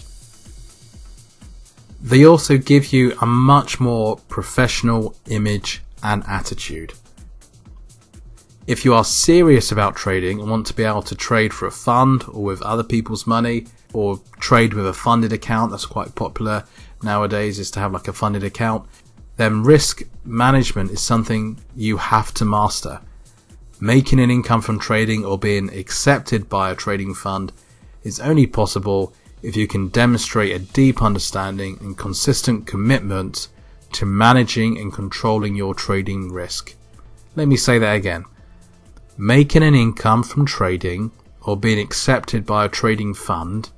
They 2.00 2.24
also 2.24 2.56
give 2.56 2.92
you 2.92 3.16
a 3.20 3.26
much 3.26 3.78
more 3.78 4.16
professional 4.28 5.14
image 5.28 5.82
and 6.02 6.24
attitude. 6.26 6.94
If 8.66 8.84
you 8.84 8.94
are 8.94 9.04
serious 9.04 9.72
about 9.72 9.96
trading 9.96 10.40
and 10.40 10.50
want 10.50 10.66
to 10.68 10.74
be 10.74 10.84
able 10.84 11.02
to 11.02 11.14
trade 11.14 11.52
for 11.52 11.66
a 11.66 11.72
fund 11.72 12.24
or 12.28 12.42
with 12.42 12.62
other 12.62 12.84
people's 12.84 13.26
money 13.26 13.66
or 13.92 14.20
trade 14.38 14.74
with 14.74 14.86
a 14.86 14.94
funded 14.94 15.32
account, 15.32 15.72
that's 15.72 15.86
quite 15.86 16.14
popular 16.14 16.64
nowadays 17.02 17.58
is 17.58 17.70
to 17.72 17.80
have 17.80 17.92
like 17.92 18.08
a 18.08 18.12
funded 18.12 18.44
account, 18.44 18.86
then 19.36 19.62
risk 19.62 20.02
management 20.24 20.90
is 20.90 21.00
something 21.00 21.58
you 21.74 21.96
have 21.96 22.32
to 22.34 22.44
master. 22.44 23.00
Making 23.80 24.20
an 24.20 24.30
income 24.30 24.60
from 24.60 24.78
trading 24.78 25.24
or 25.24 25.38
being 25.38 25.74
accepted 25.74 26.48
by 26.48 26.70
a 26.70 26.74
trading 26.74 27.14
fund 27.14 27.52
is 28.04 28.20
only 28.20 28.46
possible 28.46 29.14
if 29.42 29.56
you 29.56 29.66
can 29.66 29.88
demonstrate 29.88 30.54
a 30.54 30.58
deep 30.58 31.02
understanding 31.02 31.78
and 31.80 31.96
consistent 31.96 32.66
commitment 32.66 33.48
to 33.92 34.06
managing 34.06 34.78
and 34.78 34.92
controlling 34.92 35.54
your 35.54 35.74
trading 35.74 36.32
risk. 36.32 36.74
Let 37.36 37.48
me 37.48 37.56
say 37.56 37.78
that 37.78 37.96
again. 37.96 38.24
Making 39.16 39.62
an 39.62 39.74
income 39.74 40.22
from 40.22 40.46
trading 40.46 41.12
or 41.42 41.56
being 41.56 41.78
accepted 41.78 42.46
by 42.46 42.64
a 42.64 42.68
trading 42.68 43.14
fund 43.14 43.70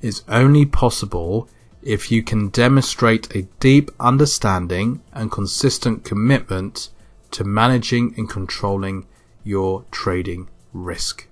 is 0.00 0.22
only 0.28 0.66
possible 0.66 1.48
if 1.82 2.10
you 2.10 2.22
can 2.22 2.48
demonstrate 2.48 3.34
a 3.34 3.42
deep 3.60 3.90
understanding 4.00 5.02
and 5.12 5.30
consistent 5.30 6.04
commitment 6.04 6.88
to 7.30 7.44
managing 7.44 8.14
and 8.16 8.28
controlling 8.28 9.06
your 9.44 9.84
trading 9.90 10.48
risk. 10.72 11.26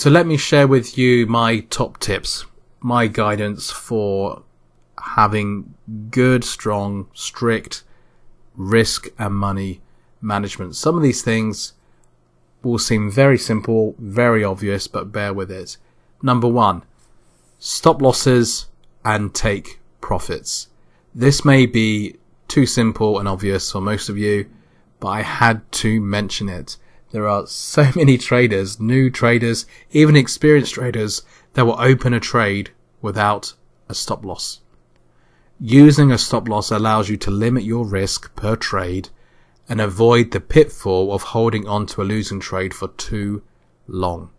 So 0.00 0.08
let 0.08 0.26
me 0.26 0.38
share 0.38 0.66
with 0.66 0.96
you 0.96 1.26
my 1.26 1.58
top 1.68 2.00
tips, 2.00 2.46
my 2.80 3.06
guidance 3.06 3.70
for 3.70 4.44
having 4.98 5.74
good, 6.10 6.42
strong, 6.42 7.08
strict 7.12 7.84
risk 8.56 9.08
and 9.18 9.34
money 9.34 9.82
management. 10.22 10.74
Some 10.76 10.96
of 10.96 11.02
these 11.02 11.20
things 11.20 11.74
will 12.62 12.78
seem 12.78 13.10
very 13.10 13.36
simple, 13.36 13.94
very 13.98 14.42
obvious, 14.42 14.86
but 14.86 15.12
bear 15.12 15.34
with 15.34 15.50
it. 15.50 15.76
Number 16.22 16.48
one, 16.48 16.82
stop 17.58 18.00
losses 18.00 18.68
and 19.04 19.34
take 19.34 19.80
profits. 20.00 20.68
This 21.14 21.44
may 21.44 21.66
be 21.66 22.16
too 22.48 22.64
simple 22.64 23.18
and 23.18 23.28
obvious 23.28 23.70
for 23.70 23.82
most 23.82 24.08
of 24.08 24.16
you, 24.16 24.48
but 24.98 25.08
I 25.08 25.20
had 25.20 25.70
to 25.72 26.00
mention 26.00 26.48
it. 26.48 26.78
There 27.10 27.28
are 27.28 27.46
so 27.46 27.90
many 27.96 28.18
traders, 28.18 28.80
new 28.80 29.10
traders, 29.10 29.66
even 29.90 30.16
experienced 30.16 30.74
traders 30.74 31.22
that 31.54 31.66
will 31.66 31.80
open 31.80 32.14
a 32.14 32.20
trade 32.20 32.70
without 33.02 33.54
a 33.88 33.94
stop 33.94 34.24
loss. 34.24 34.60
Using 35.58 36.10
a 36.10 36.18
stop 36.18 36.48
loss 36.48 36.70
allows 36.70 37.08
you 37.08 37.16
to 37.18 37.30
limit 37.30 37.64
your 37.64 37.84
risk 37.84 38.34
per 38.34 38.56
trade 38.56 39.10
and 39.68 39.80
avoid 39.80 40.30
the 40.30 40.40
pitfall 40.40 41.12
of 41.12 41.22
holding 41.22 41.68
on 41.68 41.86
to 41.86 42.02
a 42.02 42.04
losing 42.04 42.40
trade 42.40 42.72
for 42.72 42.88
too 42.88 43.42
long. 43.86 44.30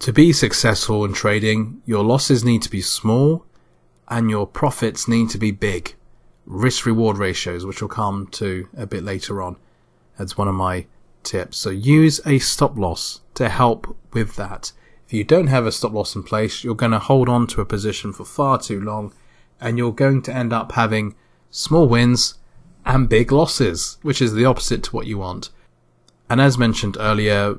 To 0.00 0.12
be 0.12 0.32
successful 0.32 1.04
in 1.04 1.12
trading, 1.12 1.82
your 1.84 2.04
losses 2.04 2.44
need 2.44 2.62
to 2.62 2.70
be 2.70 2.80
small 2.80 3.44
and 4.06 4.30
your 4.30 4.46
profits 4.46 5.08
need 5.08 5.30
to 5.30 5.38
be 5.38 5.50
big. 5.50 5.96
Risk 6.46 6.86
reward 6.86 7.18
ratios, 7.18 7.66
which 7.66 7.82
we'll 7.82 7.88
come 7.88 8.28
to 8.28 8.68
a 8.76 8.86
bit 8.86 9.02
later 9.02 9.42
on. 9.42 9.56
That's 10.16 10.38
one 10.38 10.48
of 10.48 10.54
my 10.54 10.86
tips. 11.22 11.58
So 11.58 11.70
use 11.70 12.20
a 12.26 12.38
stop 12.38 12.76
loss 12.76 13.20
to 13.34 13.48
help 13.48 13.96
with 14.12 14.36
that. 14.36 14.72
If 15.06 15.12
you 15.12 15.24
don't 15.24 15.46
have 15.46 15.66
a 15.66 15.72
stop 15.72 15.92
loss 15.92 16.14
in 16.14 16.22
place, 16.22 16.62
you're 16.62 16.74
going 16.74 16.92
to 16.92 16.98
hold 16.98 17.28
on 17.28 17.46
to 17.48 17.60
a 17.60 17.66
position 17.66 18.12
for 18.12 18.24
far 18.24 18.58
too 18.58 18.80
long 18.80 19.12
and 19.60 19.78
you're 19.78 19.92
going 19.92 20.22
to 20.22 20.34
end 20.34 20.52
up 20.52 20.72
having 20.72 21.14
small 21.50 21.88
wins 21.88 22.34
and 22.84 23.08
big 23.08 23.32
losses, 23.32 23.98
which 24.02 24.22
is 24.22 24.34
the 24.34 24.44
opposite 24.44 24.82
to 24.84 24.96
what 24.96 25.06
you 25.06 25.18
want. 25.18 25.50
And 26.30 26.40
as 26.40 26.58
mentioned 26.58 26.96
earlier, 27.00 27.58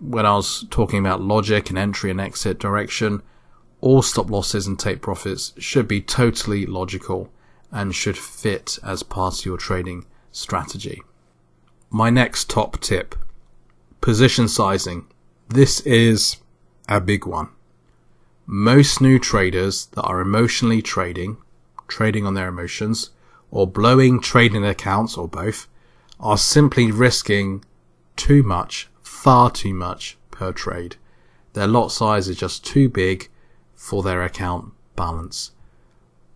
when 0.00 0.26
I 0.26 0.34
was 0.34 0.64
talking 0.70 0.98
about 0.98 1.20
logic 1.20 1.70
and 1.70 1.78
entry 1.78 2.10
and 2.10 2.20
exit 2.20 2.58
direction, 2.58 3.22
all 3.80 4.02
stop 4.02 4.30
losses 4.30 4.66
and 4.66 4.78
take 4.78 5.00
profits 5.00 5.52
should 5.58 5.88
be 5.88 6.00
totally 6.00 6.66
logical 6.66 7.30
and 7.70 7.94
should 7.94 8.18
fit 8.18 8.78
as 8.82 9.02
part 9.02 9.38
of 9.38 9.46
your 9.46 9.56
trading 9.56 10.06
strategy. 10.32 11.02
My 11.92 12.08
next 12.08 12.48
top 12.48 12.78
tip 12.78 13.16
position 14.00 14.46
sizing. 14.46 15.06
This 15.48 15.80
is 15.80 16.36
a 16.88 17.00
big 17.00 17.26
one. 17.26 17.48
Most 18.46 19.00
new 19.00 19.18
traders 19.18 19.86
that 19.86 20.02
are 20.02 20.20
emotionally 20.20 20.82
trading, 20.82 21.38
trading 21.88 22.26
on 22.26 22.34
their 22.34 22.46
emotions, 22.46 23.10
or 23.50 23.66
blowing 23.66 24.20
trading 24.20 24.64
accounts, 24.64 25.16
or 25.16 25.26
both, 25.26 25.66
are 26.20 26.38
simply 26.38 26.92
risking 26.92 27.64
too 28.14 28.44
much 28.44 28.88
far 29.02 29.50
too 29.50 29.74
much 29.74 30.16
per 30.30 30.52
trade. 30.52 30.94
Their 31.54 31.66
lot 31.66 31.88
size 31.88 32.28
is 32.28 32.36
just 32.36 32.64
too 32.64 32.88
big 32.88 33.28
for 33.74 34.04
their 34.04 34.22
account 34.22 34.72
balance. 34.94 35.50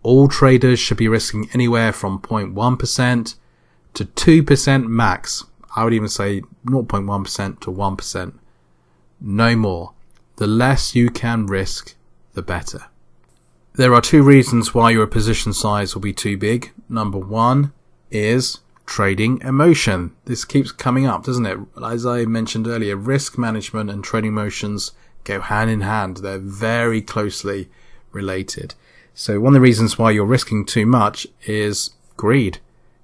All 0.03 0.27
traders 0.27 0.79
should 0.79 0.97
be 0.97 1.07
risking 1.07 1.49
anywhere 1.53 1.93
from 1.93 2.19
0.1% 2.19 3.35
to 3.95 4.05
2% 4.05 4.87
max. 4.87 5.43
I 5.75 5.83
would 5.83 5.93
even 5.93 6.07
say 6.07 6.41
0.1% 6.65 7.59
to 7.61 7.71
1%. 7.71 8.33
No 9.19 9.55
more. 9.55 9.93
The 10.37 10.47
less 10.47 10.95
you 10.95 11.09
can 11.09 11.47
risk, 11.47 11.95
the 12.33 12.41
better. 12.41 12.85
There 13.73 13.93
are 13.93 14.01
two 14.01 14.23
reasons 14.23 14.73
why 14.73 14.91
your 14.91 15.07
position 15.07 15.51
size 15.53 15.95
will 15.95 16.01
be 16.01 16.13
too 16.13 16.37
big. 16.37 16.71
Number 16.87 17.17
one 17.17 17.73
is 18.11 18.59
trading 18.85 19.41
emotion. 19.41 20.15
This 20.25 20.45
keeps 20.45 20.71
coming 20.71 21.05
up, 21.05 21.25
doesn't 21.25 21.45
it? 21.45 21.59
As 21.83 22.05
I 22.05 22.25
mentioned 22.25 22.67
earlier, 22.67 22.95
risk 22.95 23.37
management 23.37 23.89
and 23.89 24.03
trading 24.03 24.31
emotions 24.31 24.91
go 25.23 25.41
hand 25.41 25.69
in 25.69 25.81
hand. 25.81 26.17
They're 26.17 26.37
very 26.37 27.01
closely 27.01 27.69
related. 28.11 28.75
So 29.13 29.39
one 29.39 29.51
of 29.51 29.55
the 29.55 29.61
reasons 29.61 29.97
why 29.97 30.11
you're 30.11 30.25
risking 30.25 30.65
too 30.65 30.85
much 30.85 31.27
is 31.45 31.91
greed, 32.17 32.59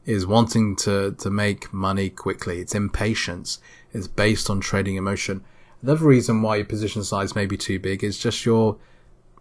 is 0.06 0.26
wanting 0.26 0.76
to, 0.76 1.12
to 1.20 1.30
make 1.30 1.74
money 1.74 2.10
quickly. 2.10 2.60
It's 2.60 2.76
impatience. 2.76 3.60
It's 3.94 4.08
based 4.08 4.50
on 4.50 4.60
trading 4.60 4.96
emotion. 4.96 5.44
Another 5.82 6.06
reason 6.06 6.42
why 6.42 6.58
your 6.58 6.66
position 6.66 7.04
size 7.04 7.36
may 7.36 7.46
be 7.46 7.58
too 7.58 7.80
big 7.80 8.04
is 8.04 8.18
just 8.18 8.46
your 8.46 8.78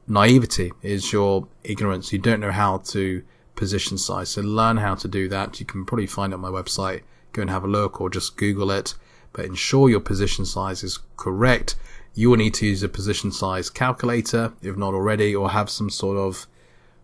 naivety, 0.07 0.73
is 0.83 1.13
your 1.13 1.49
ignorance. 1.65 2.13
You 2.13 2.19
don't 2.19 2.41
know 2.41 2.51
how 2.51 2.79
to 2.79 3.23
position 3.55 3.99
size. 3.99 4.31
So 4.31 4.43
learn 4.43 4.79
how 4.79 4.95
to 4.97 5.09
do 5.09 5.29
that. 5.29 5.61
You 5.61 5.67
can 5.67 5.85
probably 5.85 6.07
find 6.07 6.33
it 6.33 6.37
on 6.37 6.41
my 6.41 6.49
website. 6.49 7.03
Go 7.33 7.43
and 7.43 7.51
have 7.51 7.65
a 7.65 7.69
look 7.69 8.01
or 8.01 8.11
just 8.11 8.37
Google 8.37 8.71
it. 8.71 8.95
But 9.33 9.45
ensure 9.45 9.89
your 9.89 10.01
position 10.01 10.45
size 10.45 10.83
is 10.83 10.99
correct. 11.17 11.77
You 12.15 12.31
will 12.31 12.39
need 12.39 12.55
to 12.55 12.67
use 12.67 12.83
a 12.83 12.89
position 12.89 13.31
size 13.31 13.71
calculator, 13.71 14.53
if 14.63 14.77
not 14.77 14.95
already, 14.95 15.35
or 15.35 15.51
have 15.51 15.71
some 15.71 15.91
sort 15.91 16.17
of 16.17 16.47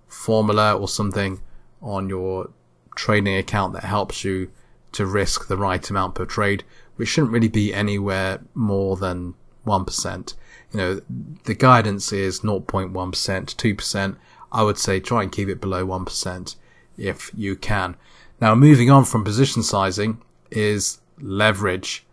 formula 0.09 0.77
or 0.77 0.89
something 0.89 1.41
on 1.81 2.09
your 2.09 2.51
trading 2.97 3.37
account 3.37 3.73
that 3.75 3.85
helps 3.85 4.25
you 4.25 4.51
to 4.93 5.07
risk 5.07 5.47
the 5.47 5.57
right 5.57 5.89
amount 5.89 6.17
per 6.17 6.25
trade, 6.25 6.65
which 6.97 7.09
shouldn't 7.09 7.33
really 7.33 7.49
be 7.49 7.73
anywhere 7.73 8.41
more 8.55 8.97
than 8.97 9.35
1%. 9.67 10.35
You 10.73 10.79
know, 10.79 11.01
the 11.45 11.55
guidance 11.55 12.13
is 12.13 12.41
0.1%, 12.41 12.93
2%. 12.93 14.17
I 14.53 14.63
would 14.63 14.79
say 14.79 15.01
try 15.01 15.23
and 15.23 15.31
keep 15.31 15.49
it 15.49 15.61
below 15.61 15.87
1% 15.87 16.57
if 16.97 17.31
you 17.37 17.57
can. 17.57 17.97
Now, 18.41 18.55
moving 18.55 18.91
on 18.91 19.05
from 19.05 19.25
position 19.25 19.63
sizing 19.63 20.21
is 20.51 21.01
leverage. 21.21 22.05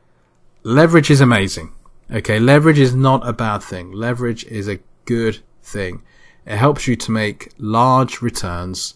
Leverage 0.63 1.09
is 1.09 1.21
amazing. 1.21 1.73
Okay, 2.11 2.39
leverage 2.39 2.79
is 2.79 2.93
not 2.93 3.27
a 3.27 3.33
bad 3.33 3.63
thing. 3.63 3.91
Leverage 3.91 4.45
is 4.45 4.67
a 4.67 4.79
good 5.05 5.39
thing. 5.61 6.01
It 6.45 6.57
helps 6.57 6.87
you 6.87 6.95
to 6.97 7.11
make 7.11 7.53
large 7.57 8.21
returns 8.21 8.95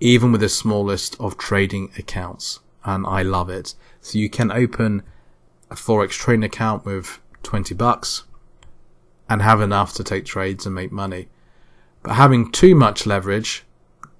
even 0.00 0.32
with 0.32 0.40
the 0.40 0.48
smallest 0.48 1.18
of 1.20 1.38
trading 1.38 1.90
accounts. 1.98 2.60
And 2.84 3.06
I 3.06 3.22
love 3.22 3.50
it. 3.50 3.74
So 4.00 4.18
you 4.18 4.30
can 4.30 4.52
open 4.52 5.02
a 5.70 5.74
Forex 5.74 6.10
trading 6.10 6.44
account 6.44 6.84
with 6.84 7.18
20 7.42 7.74
bucks 7.74 8.24
and 9.28 9.42
have 9.42 9.60
enough 9.60 9.92
to 9.94 10.04
take 10.04 10.24
trades 10.24 10.66
and 10.66 10.74
make 10.74 10.92
money. 10.92 11.28
But 12.02 12.14
having 12.14 12.52
too 12.52 12.74
much 12.74 13.06
leverage 13.06 13.64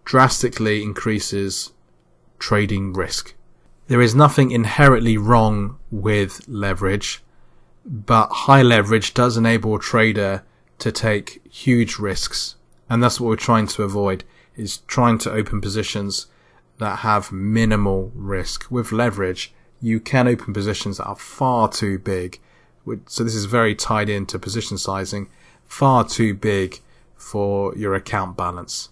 drastically 0.05 0.83
increases 0.83 1.73
trading 2.39 2.93
risk. 2.93 3.35
There 3.89 4.01
is 4.01 4.15
nothing 4.15 4.51
inherently 4.51 5.17
wrong 5.17 5.79
with 5.91 6.47
leverage, 6.49 7.23
but 7.85 8.29
high 8.31 8.63
leverage 8.63 9.15
does 9.15 9.37
enable 9.37 9.77
a 9.77 9.81
trader 9.81 10.43
to 10.79 10.91
take 10.91 11.41
huge 11.49 11.99
risks. 11.99 12.57
And 12.91 13.03
that's 13.03 13.21
what 13.21 13.29
we're 13.29 13.37
trying 13.37 13.69
to 13.69 13.85
avoid 13.85 14.25
is 14.57 14.79
trying 14.87 15.19
to 15.19 15.33
open 15.33 15.61
positions 15.61 16.27
that 16.79 17.01
have 17.01 17.33
minimal 17.33 18.13
risk. 18.15 18.67
With 18.71 18.93
leverage, 18.93 19.53
you 19.81 20.01
can 20.01 20.29
open 20.29 20.53
positions 20.53 20.99
that 20.99 21.07
are 21.07 21.17
far 21.17 21.69
too 21.69 21.99
big. 21.99 22.41
So 23.07 23.25
this 23.25 23.35
is 23.35 23.47
very 23.47 23.75
tied 23.75 24.09
into 24.09 24.39
position 24.39 24.79
sizing, 24.79 25.29
far 25.65 26.05
too 26.05 26.35
big 26.35 26.81
for 27.17 27.77
your 27.77 27.95
account 27.95 28.37
balance. 28.37 28.91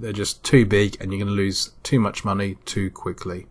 They're 0.00 0.12
just 0.12 0.42
too 0.42 0.66
big 0.66 0.96
and 1.00 1.12
you're 1.12 1.24
going 1.24 1.34
to 1.34 1.42
lose 1.42 1.72
too 1.82 2.00
much 2.00 2.24
money 2.24 2.56
too 2.64 2.90
quickly. 2.90 3.46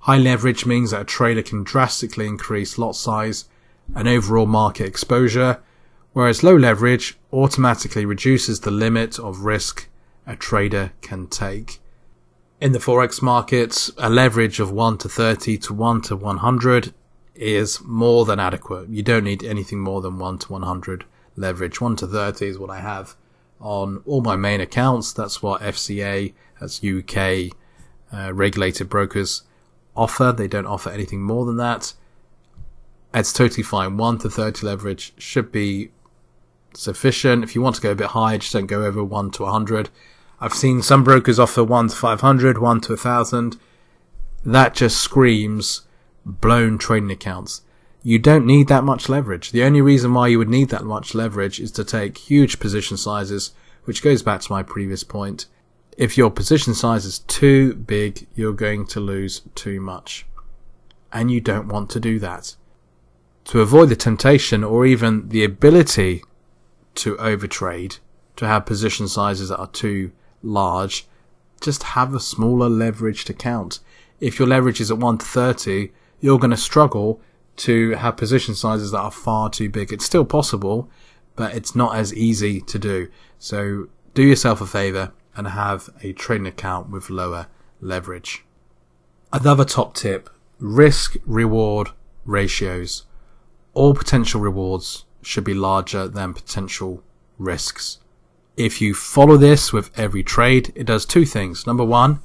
High 0.00 0.18
leverage 0.18 0.66
means 0.66 0.90
that 0.90 1.02
a 1.02 1.04
trader 1.04 1.42
can 1.42 1.62
drastically 1.62 2.26
increase 2.26 2.78
lot 2.78 2.96
size 2.96 3.44
and 3.94 4.08
overall 4.08 4.46
market 4.46 4.86
exposure, 4.86 5.60
whereas 6.12 6.42
low 6.42 6.56
leverage 6.56 7.16
automatically 7.32 8.04
reduces 8.04 8.60
the 8.60 8.70
limit 8.70 9.18
of 9.20 9.40
risk 9.40 9.88
a 10.26 10.36
trader 10.36 10.92
can 11.00 11.26
take. 11.26 11.80
In 12.60 12.72
the 12.72 12.78
Forex 12.78 13.20
markets, 13.20 13.90
a 13.98 14.08
leverage 14.08 14.60
of 14.60 14.70
1 14.70 14.98
to 14.98 15.08
30 15.08 15.58
to 15.58 15.74
1 15.74 16.02
to 16.02 16.16
100 16.16 16.94
is 17.34 17.80
more 17.82 18.24
than 18.24 18.38
adequate. 18.38 18.88
You 18.88 19.02
don't 19.02 19.24
need 19.24 19.42
anything 19.42 19.80
more 19.80 20.00
than 20.00 20.18
1 20.18 20.38
to 20.38 20.52
100 20.52 21.04
leverage. 21.36 21.80
1 21.80 21.96
to 21.96 22.06
30 22.06 22.46
is 22.46 22.58
what 22.58 22.70
I 22.70 22.80
have 22.80 23.16
on 23.60 24.02
all 24.06 24.20
my 24.20 24.36
main 24.36 24.60
accounts. 24.60 25.12
That's 25.12 25.42
what 25.42 25.60
FCA, 25.60 26.34
that's 26.60 26.84
UK 26.84 27.56
uh, 28.12 28.32
regulated 28.32 28.88
brokers 28.88 29.42
offer. 29.96 30.32
They 30.36 30.48
don't 30.48 30.66
offer 30.66 30.90
anything 30.90 31.22
more 31.22 31.44
than 31.44 31.56
that. 31.56 31.94
It's 33.14 33.32
totally 33.32 33.62
fine. 33.62 33.96
1 33.96 34.18
to 34.18 34.30
30 34.30 34.66
leverage 34.66 35.14
should 35.18 35.52
be 35.52 35.90
sufficient. 36.74 37.44
If 37.44 37.54
you 37.54 37.62
want 37.62 37.76
to 37.76 37.82
go 37.82 37.90
a 37.90 37.94
bit 37.94 38.08
higher, 38.08 38.38
just 38.38 38.52
don't 38.52 38.66
go 38.66 38.84
over 38.84 39.04
1 39.04 39.30
to 39.32 39.42
100. 39.42 39.90
I've 40.42 40.52
seen 40.52 40.82
some 40.82 41.04
brokers 41.04 41.38
offer 41.38 41.64
1 41.64 41.88
to 41.88 41.96
500, 41.96 42.58
1 42.58 42.80
to 42.82 42.92
1000. 42.92 43.58
That 44.44 44.74
just 44.74 44.98
screams 44.98 45.82
blown 46.26 46.76
trading 46.76 47.10
accounts 47.10 47.62
you 48.02 48.18
don't 48.18 48.46
need 48.46 48.68
that 48.68 48.84
much 48.84 49.08
leverage. 49.08 49.52
The 49.52 49.62
only 49.62 49.80
reason 49.80 50.12
why 50.12 50.28
you 50.28 50.38
would 50.38 50.48
need 50.48 50.70
that 50.70 50.84
much 50.84 51.14
leverage 51.14 51.60
is 51.60 51.70
to 51.72 51.84
take 51.84 52.18
huge 52.18 52.58
position 52.58 52.96
sizes, 52.96 53.52
which 53.84 54.02
goes 54.02 54.22
back 54.22 54.40
to 54.42 54.52
my 54.52 54.62
previous 54.62 55.04
point. 55.04 55.46
If 55.96 56.18
your 56.18 56.30
position 56.30 56.74
size 56.74 57.04
is 57.04 57.20
too 57.20 57.74
big, 57.74 58.26
you're 58.34 58.52
going 58.52 58.86
to 58.86 59.00
lose 59.00 59.42
too 59.54 59.80
much. 59.80 60.26
And 61.12 61.30
you 61.30 61.40
don't 61.40 61.68
want 61.68 61.90
to 61.90 62.00
do 62.00 62.18
that. 62.18 62.56
To 63.46 63.60
avoid 63.60 63.88
the 63.88 63.96
temptation 63.96 64.64
or 64.64 64.86
even 64.86 65.28
the 65.28 65.44
ability 65.44 66.24
to 66.96 67.16
overtrade, 67.16 67.98
to 68.36 68.46
have 68.46 68.66
position 68.66 69.06
sizes 69.06 69.50
that 69.50 69.58
are 69.58 69.68
too 69.68 70.12
large, 70.42 71.06
just 71.60 71.82
have 71.82 72.14
a 72.14 72.20
smaller 72.20 72.68
leveraged 72.68 73.30
account. 73.30 73.80
If 74.20 74.38
your 74.38 74.48
leverage 74.48 74.80
is 74.80 74.90
at 74.90 74.98
1 74.98 75.18
to 75.18 75.26
30, 75.26 75.92
you're 76.20 76.38
going 76.38 76.50
to 76.50 76.56
struggle 76.56 77.20
to 77.56 77.92
have 77.92 78.16
position 78.16 78.54
sizes 78.54 78.90
that 78.92 78.98
are 78.98 79.10
far 79.10 79.50
too 79.50 79.68
big. 79.68 79.92
It's 79.92 80.04
still 80.04 80.24
possible, 80.24 80.90
but 81.36 81.54
it's 81.54 81.74
not 81.74 81.96
as 81.96 82.14
easy 82.14 82.60
to 82.62 82.78
do. 82.78 83.08
So 83.38 83.88
do 84.14 84.22
yourself 84.22 84.60
a 84.60 84.66
favor 84.66 85.12
and 85.36 85.48
have 85.48 85.88
a 86.02 86.12
trading 86.12 86.46
account 86.46 86.90
with 86.90 87.10
lower 87.10 87.46
leverage. 87.80 88.44
Another 89.32 89.64
top 89.64 89.94
tip 89.94 90.28
risk 90.58 91.16
reward 91.26 91.88
ratios. 92.24 93.04
All 93.74 93.94
potential 93.94 94.40
rewards 94.40 95.06
should 95.22 95.44
be 95.44 95.54
larger 95.54 96.06
than 96.06 96.34
potential 96.34 97.02
risks. 97.38 97.98
If 98.56 98.80
you 98.80 98.94
follow 98.94 99.36
this 99.36 99.72
with 99.72 99.90
every 99.98 100.22
trade, 100.22 100.72
it 100.74 100.86
does 100.86 101.06
two 101.06 101.24
things. 101.24 101.66
Number 101.66 101.84
one, 101.84 102.20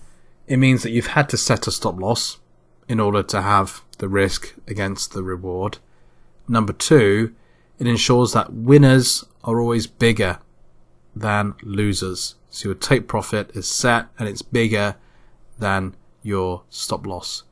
it 0.45 0.57
means 0.57 0.83
that 0.83 0.91
you've 0.91 1.07
had 1.07 1.29
to 1.29 1.37
set 1.37 1.67
a 1.67 1.71
stop 1.71 1.99
loss 1.99 2.39
in 2.87 2.99
order 2.99 3.23
to 3.23 3.41
have 3.41 3.81
the 3.97 4.09
risk 4.09 4.53
against 4.67 5.13
the 5.13 5.23
reward. 5.23 5.77
Number 6.47 6.73
two, 6.73 7.33
it 7.79 7.87
ensures 7.87 8.33
that 8.33 8.53
winners 8.53 9.25
are 9.43 9.61
always 9.61 9.87
bigger 9.87 10.39
than 11.15 11.55
losers. 11.63 12.35
So 12.49 12.69
your 12.69 12.75
take 12.75 13.07
profit 13.07 13.51
is 13.55 13.67
set 13.67 14.07
and 14.19 14.27
it's 14.27 14.41
bigger 14.41 14.95
than 15.59 15.95
your 16.23 16.63
stop 16.69 17.05
loss. 17.05 17.43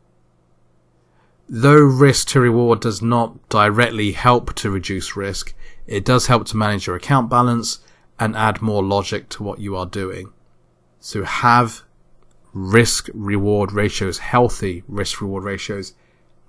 Though 1.47 1.79
risk 1.79 2.29
to 2.29 2.39
reward 2.39 2.81
does 2.81 3.01
not 3.01 3.49
directly 3.49 4.13
help 4.13 4.53
to 4.55 4.71
reduce 4.71 5.15
risk, 5.15 5.53
it 5.85 6.03
does 6.03 6.27
help 6.27 6.47
to 6.47 6.57
manage 6.57 6.87
your 6.87 6.95
account 6.95 7.29
balance 7.29 7.79
and 8.19 8.35
add 8.35 8.61
more 8.61 8.83
logic 8.83 9.29
to 9.29 9.43
what 9.43 9.59
you 9.59 9.75
are 9.75 9.85
doing. 9.85 10.31
So 10.99 11.23
have 11.23 11.83
risk 12.53 13.09
reward 13.13 13.71
ratios, 13.71 14.19
healthy 14.19 14.83
risk 14.87 15.21
reward 15.21 15.43
ratios, 15.43 15.93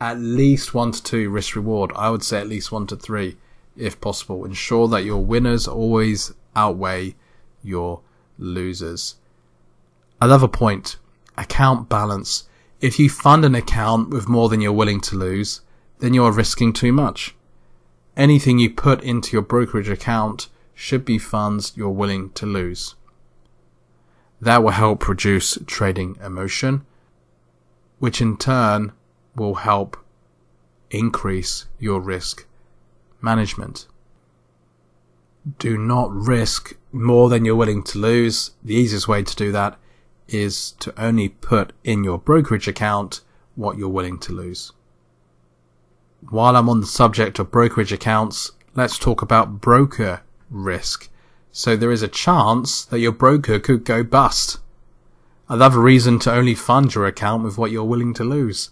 at 0.01 0.19
least 0.19 0.75
one 0.75 0.93
to 0.93 1.03
two 1.03 1.31
risk 1.31 1.57
reward. 1.57 1.91
I 1.97 2.11
would 2.11 2.23
say 2.23 2.39
at 2.41 2.49
least 2.49 2.71
one 2.71 2.87
to 2.89 2.97
three 2.97 3.37
if 3.77 4.01
possible. 4.01 4.45
Ensure 4.45 4.89
that 4.89 5.05
your 5.05 5.25
winners 5.25 5.67
always 5.67 6.33
outweigh 6.55 7.15
your 7.63 8.01
losers. 8.39 9.17
Another 10.21 10.49
point, 10.49 10.97
account 11.37 11.89
balance. 11.89 12.49
If 12.81 12.99
you 12.99 13.11
fund 13.11 13.45
an 13.45 13.55
account 13.55 14.11
with 14.11 14.29
more 14.29 14.49
than 14.49 14.61
you're 14.61 14.73
willing 14.73 15.01
to 15.03 15.17
lose, 15.17 15.63
then 15.99 16.15
you 16.15 16.25
are 16.25 16.33
risking 16.33 16.73
too 16.73 16.93
much. 16.93 17.35
Anything 18.17 18.59
you 18.59 18.71
put 18.71 19.03
into 19.03 19.33
your 19.33 19.43
brokerage 19.43 19.89
account 19.89 20.49
should 20.79 21.07
be 21.07 21.19
funds 21.19 21.73
you're 21.75 21.89
willing 21.89 22.31
to 22.31 22.45
lose. 22.45 22.95
That 24.41 24.62
will 24.62 24.71
help 24.71 25.09
reduce 25.09 25.59
trading 25.67 26.19
emotion, 26.23 26.85
which 27.99 28.21
in 28.21 28.37
turn 28.37 28.93
will 29.35 29.55
help 29.55 29.97
increase 30.91 31.65
your 31.79 31.99
risk 31.99 32.47
management. 33.23 33.87
Do 35.59 35.79
not 35.79 36.12
risk 36.12 36.77
more 36.93 37.31
than 37.31 37.47
you're 37.47 37.57
willing 37.57 37.83
to 37.85 37.99
lose. 37.99 38.51
The 38.62 38.75
easiest 38.75 39.09
way 39.09 39.23
to 39.23 39.35
do 39.35 39.51
that 39.53 39.79
is 40.29 40.73
to 40.81 40.93
only 41.03 41.31
put 41.31 41.73
in 41.85 42.05
your 42.05 42.19
brokerage 42.19 42.69
account 42.69 43.23
what 43.55 43.79
you're 43.79 43.89
willing 43.89 44.19
to 44.19 44.33
lose. 44.33 44.73
While 46.29 46.55
I'm 46.55 46.69
on 46.69 46.81
the 46.81 46.87
subject 46.87 47.39
of 47.39 47.51
brokerage 47.51 47.93
accounts, 47.93 48.51
let's 48.75 48.99
talk 48.99 49.23
about 49.23 49.62
broker 49.62 50.21
risk. 50.51 51.09
So 51.53 51.77
there 51.77 51.91
is 51.91 52.03
a 52.03 52.09
chance 52.09 52.85
that 52.85 53.01
your 53.01 53.13
broker 53.13 53.59
could 53.59 53.85
go 53.85 54.03
bust. 54.03 54.59
Another 55.49 55.81
reason 55.81 56.19
to 56.21 56.33
only 56.33 56.55
fund 56.55 56.95
your 56.95 57.07
account 57.07 57.45
with 57.45 57.57
what 57.57 57.71
you're 57.71 57.85
willing 57.85 58.13
to 58.15 58.25
lose. 58.25 58.71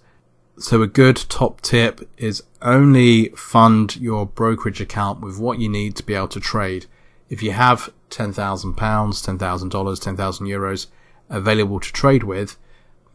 So 0.58 0.82
a 0.82 0.86
good 0.86 1.16
top 1.16 1.60
tip 1.60 2.08
is 2.16 2.42
only 2.62 3.28
fund 3.30 3.96
your 3.96 4.26
brokerage 4.26 4.80
account 4.80 5.20
with 5.20 5.38
what 5.38 5.58
you 5.58 5.68
need 5.68 5.96
to 5.96 6.02
be 6.02 6.14
able 6.14 6.28
to 6.28 6.40
trade. 6.40 6.86
If 7.28 7.42
you 7.42 7.52
have 7.52 7.92
£10,000, 8.10 8.74
$10,000, 8.74 10.00
10,000 10.00 10.46
euros 10.46 10.86
available 11.28 11.80
to 11.80 11.92
trade 11.92 12.22
with, 12.24 12.56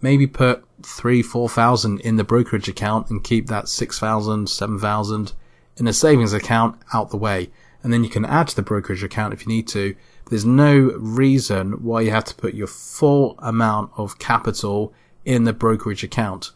maybe 0.01 0.27
put 0.27 0.63
three, 0.81 1.21
4,000 1.21 1.99
in 2.01 2.15
the 2.15 2.23
brokerage 2.23 2.67
account 2.67 3.09
and 3.09 3.23
keep 3.23 3.47
that 3.47 3.69
6,000, 3.69 4.49
7,000 4.49 5.33
in 5.77 5.87
a 5.87 5.93
savings 5.93 6.33
account 6.33 6.77
out 6.93 7.09
the 7.09 7.17
way 7.17 7.49
and 7.83 7.93
then 7.93 8.03
you 8.03 8.09
can 8.09 8.25
add 8.25 8.47
to 8.49 8.55
the 8.55 8.61
brokerage 8.61 9.03
account 9.03 9.33
if 9.33 9.41
you 9.41 9.47
need 9.47 9.67
to. 9.69 9.95
There's 10.29 10.45
no 10.45 10.77
reason 10.97 11.83
why 11.83 12.01
you 12.01 12.11
have 12.11 12.25
to 12.25 12.35
put 12.35 12.53
your 12.53 12.67
full 12.67 13.35
amount 13.39 13.91
of 13.97 14.19
capital 14.19 14.93
in 15.25 15.45
the 15.45 15.53
brokerage 15.53 16.03
account. 16.03 16.51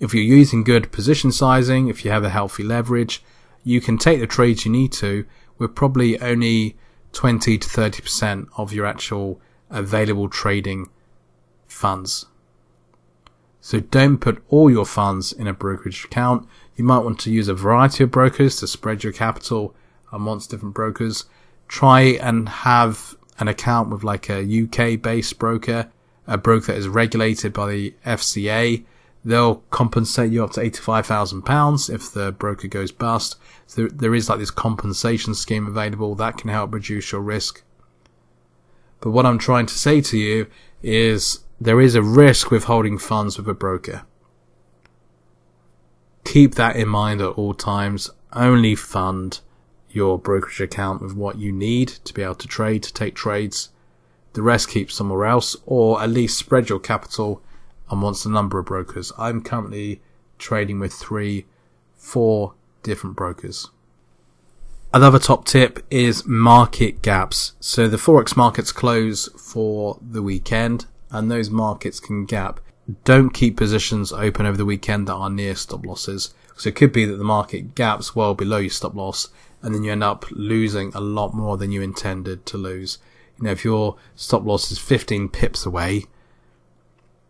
If 0.00 0.12
you're 0.12 0.24
using 0.24 0.64
good 0.64 0.90
position 0.90 1.32
sizing, 1.32 1.88
if 1.88 2.04
you 2.04 2.10
have 2.10 2.24
a 2.24 2.30
healthy 2.30 2.62
leverage, 2.62 3.22
you 3.62 3.80
can 3.80 3.98
take 3.98 4.20
the 4.20 4.26
trades 4.26 4.64
you 4.64 4.72
need 4.72 4.92
to 4.92 5.24
with 5.58 5.74
probably 5.74 6.20
only 6.20 6.76
20 7.12 7.58
to 7.58 7.68
30% 7.68 8.48
of 8.56 8.72
your 8.72 8.86
actual 8.86 9.40
available 9.70 10.28
trading 10.28 10.90
funds. 11.66 12.26
So 13.60 13.80
don't 13.80 14.18
put 14.18 14.42
all 14.48 14.70
your 14.70 14.84
funds 14.84 15.32
in 15.32 15.46
a 15.46 15.54
brokerage 15.54 16.04
account. 16.04 16.46
You 16.76 16.84
might 16.84 16.98
want 16.98 17.18
to 17.20 17.30
use 17.30 17.48
a 17.48 17.54
variety 17.54 18.04
of 18.04 18.10
brokers 18.10 18.56
to 18.56 18.66
spread 18.66 19.02
your 19.02 19.12
capital 19.12 19.74
amongst 20.12 20.50
different 20.50 20.74
brokers. 20.74 21.24
Try 21.68 22.00
and 22.00 22.48
have 22.48 23.16
an 23.38 23.48
account 23.48 23.90
with 23.90 24.04
like 24.04 24.28
a 24.28 24.42
UK 24.42 25.00
based 25.00 25.38
broker, 25.38 25.90
a 26.26 26.38
broker 26.38 26.72
that 26.72 26.78
is 26.78 26.88
regulated 26.88 27.52
by 27.52 27.70
the 27.70 27.94
FCA. 28.06 28.84
They'll 29.24 29.56
compensate 29.70 30.30
you 30.30 30.44
up 30.44 30.52
to 30.52 30.60
£85,000 30.60 31.92
if 31.92 32.12
the 32.12 32.32
broker 32.32 32.68
goes 32.68 32.92
bust. 32.92 33.36
So 33.66 33.88
there 33.88 34.14
is 34.14 34.28
like 34.28 34.38
this 34.38 34.50
compensation 34.50 35.34
scheme 35.34 35.66
available 35.66 36.14
that 36.16 36.36
can 36.36 36.50
help 36.50 36.74
reduce 36.74 37.10
your 37.12 37.22
risk. 37.22 37.62
But 39.00 39.10
what 39.10 39.26
I'm 39.26 39.38
trying 39.38 39.66
to 39.66 39.74
say 39.74 40.00
to 40.02 40.18
you 40.18 40.46
is 40.82 41.40
there 41.60 41.80
is 41.80 41.94
a 41.94 42.02
risk 42.02 42.50
with 42.50 42.64
holding 42.64 42.98
funds 42.98 43.38
with 43.38 43.48
a 43.48 43.54
broker. 43.54 44.02
Keep 46.24 46.54
that 46.54 46.76
in 46.76 46.88
mind 46.88 47.20
at 47.20 47.28
all 47.28 47.54
times. 47.54 48.10
Only 48.32 48.74
fund 48.74 49.40
your 49.94 50.18
brokerage 50.18 50.60
account 50.60 51.00
with 51.00 51.14
what 51.14 51.38
you 51.38 51.52
need 51.52 51.88
to 51.88 52.14
be 52.14 52.22
able 52.22 52.34
to 52.36 52.48
trade, 52.48 52.82
to 52.82 52.92
take 52.92 53.14
trades. 53.14 53.70
The 54.32 54.42
rest 54.42 54.68
keep 54.68 54.90
somewhere 54.90 55.26
else, 55.26 55.56
or 55.64 56.02
at 56.02 56.10
least 56.10 56.38
spread 56.38 56.68
your 56.68 56.80
capital 56.80 57.42
amongst 57.90 58.26
a 58.26 58.30
number 58.30 58.58
of 58.58 58.66
brokers. 58.66 59.12
I'm 59.18 59.42
currently 59.42 60.00
trading 60.38 60.80
with 60.80 60.92
three, 60.92 61.46
four 61.96 62.54
different 62.82 63.16
brokers. 63.16 63.68
Another 64.92 65.18
top 65.18 65.44
tip 65.44 65.84
is 65.90 66.24
market 66.24 67.02
gaps. 67.02 67.54
So 67.58 67.88
the 67.88 67.96
Forex 67.96 68.36
markets 68.36 68.70
close 68.70 69.28
for 69.36 69.98
the 70.00 70.22
weekend 70.22 70.86
and 71.10 71.30
those 71.30 71.50
markets 71.50 71.98
can 71.98 72.26
gap. 72.26 72.60
Don't 73.02 73.30
keep 73.30 73.56
positions 73.56 74.12
open 74.12 74.46
over 74.46 74.56
the 74.56 74.64
weekend 74.64 75.08
that 75.08 75.14
are 75.14 75.30
near 75.30 75.56
stop 75.56 75.84
losses. 75.84 76.32
So 76.56 76.68
it 76.68 76.76
could 76.76 76.92
be 76.92 77.04
that 77.06 77.16
the 77.16 77.24
market 77.24 77.74
gaps 77.74 78.14
well 78.14 78.34
below 78.34 78.58
your 78.58 78.70
stop 78.70 78.94
loss 78.94 79.28
and 79.64 79.74
then 79.74 79.82
you 79.82 79.90
end 79.90 80.04
up 80.04 80.26
losing 80.30 80.92
a 80.94 81.00
lot 81.00 81.32
more 81.32 81.56
than 81.56 81.72
you 81.72 81.80
intended 81.80 82.44
to 82.44 82.58
lose. 82.58 82.98
You 83.38 83.44
know, 83.44 83.50
if 83.50 83.64
your 83.64 83.96
stop 84.14 84.44
loss 84.44 84.70
is 84.70 84.78
15 84.78 85.30
pips 85.30 85.64
away 85.64 86.04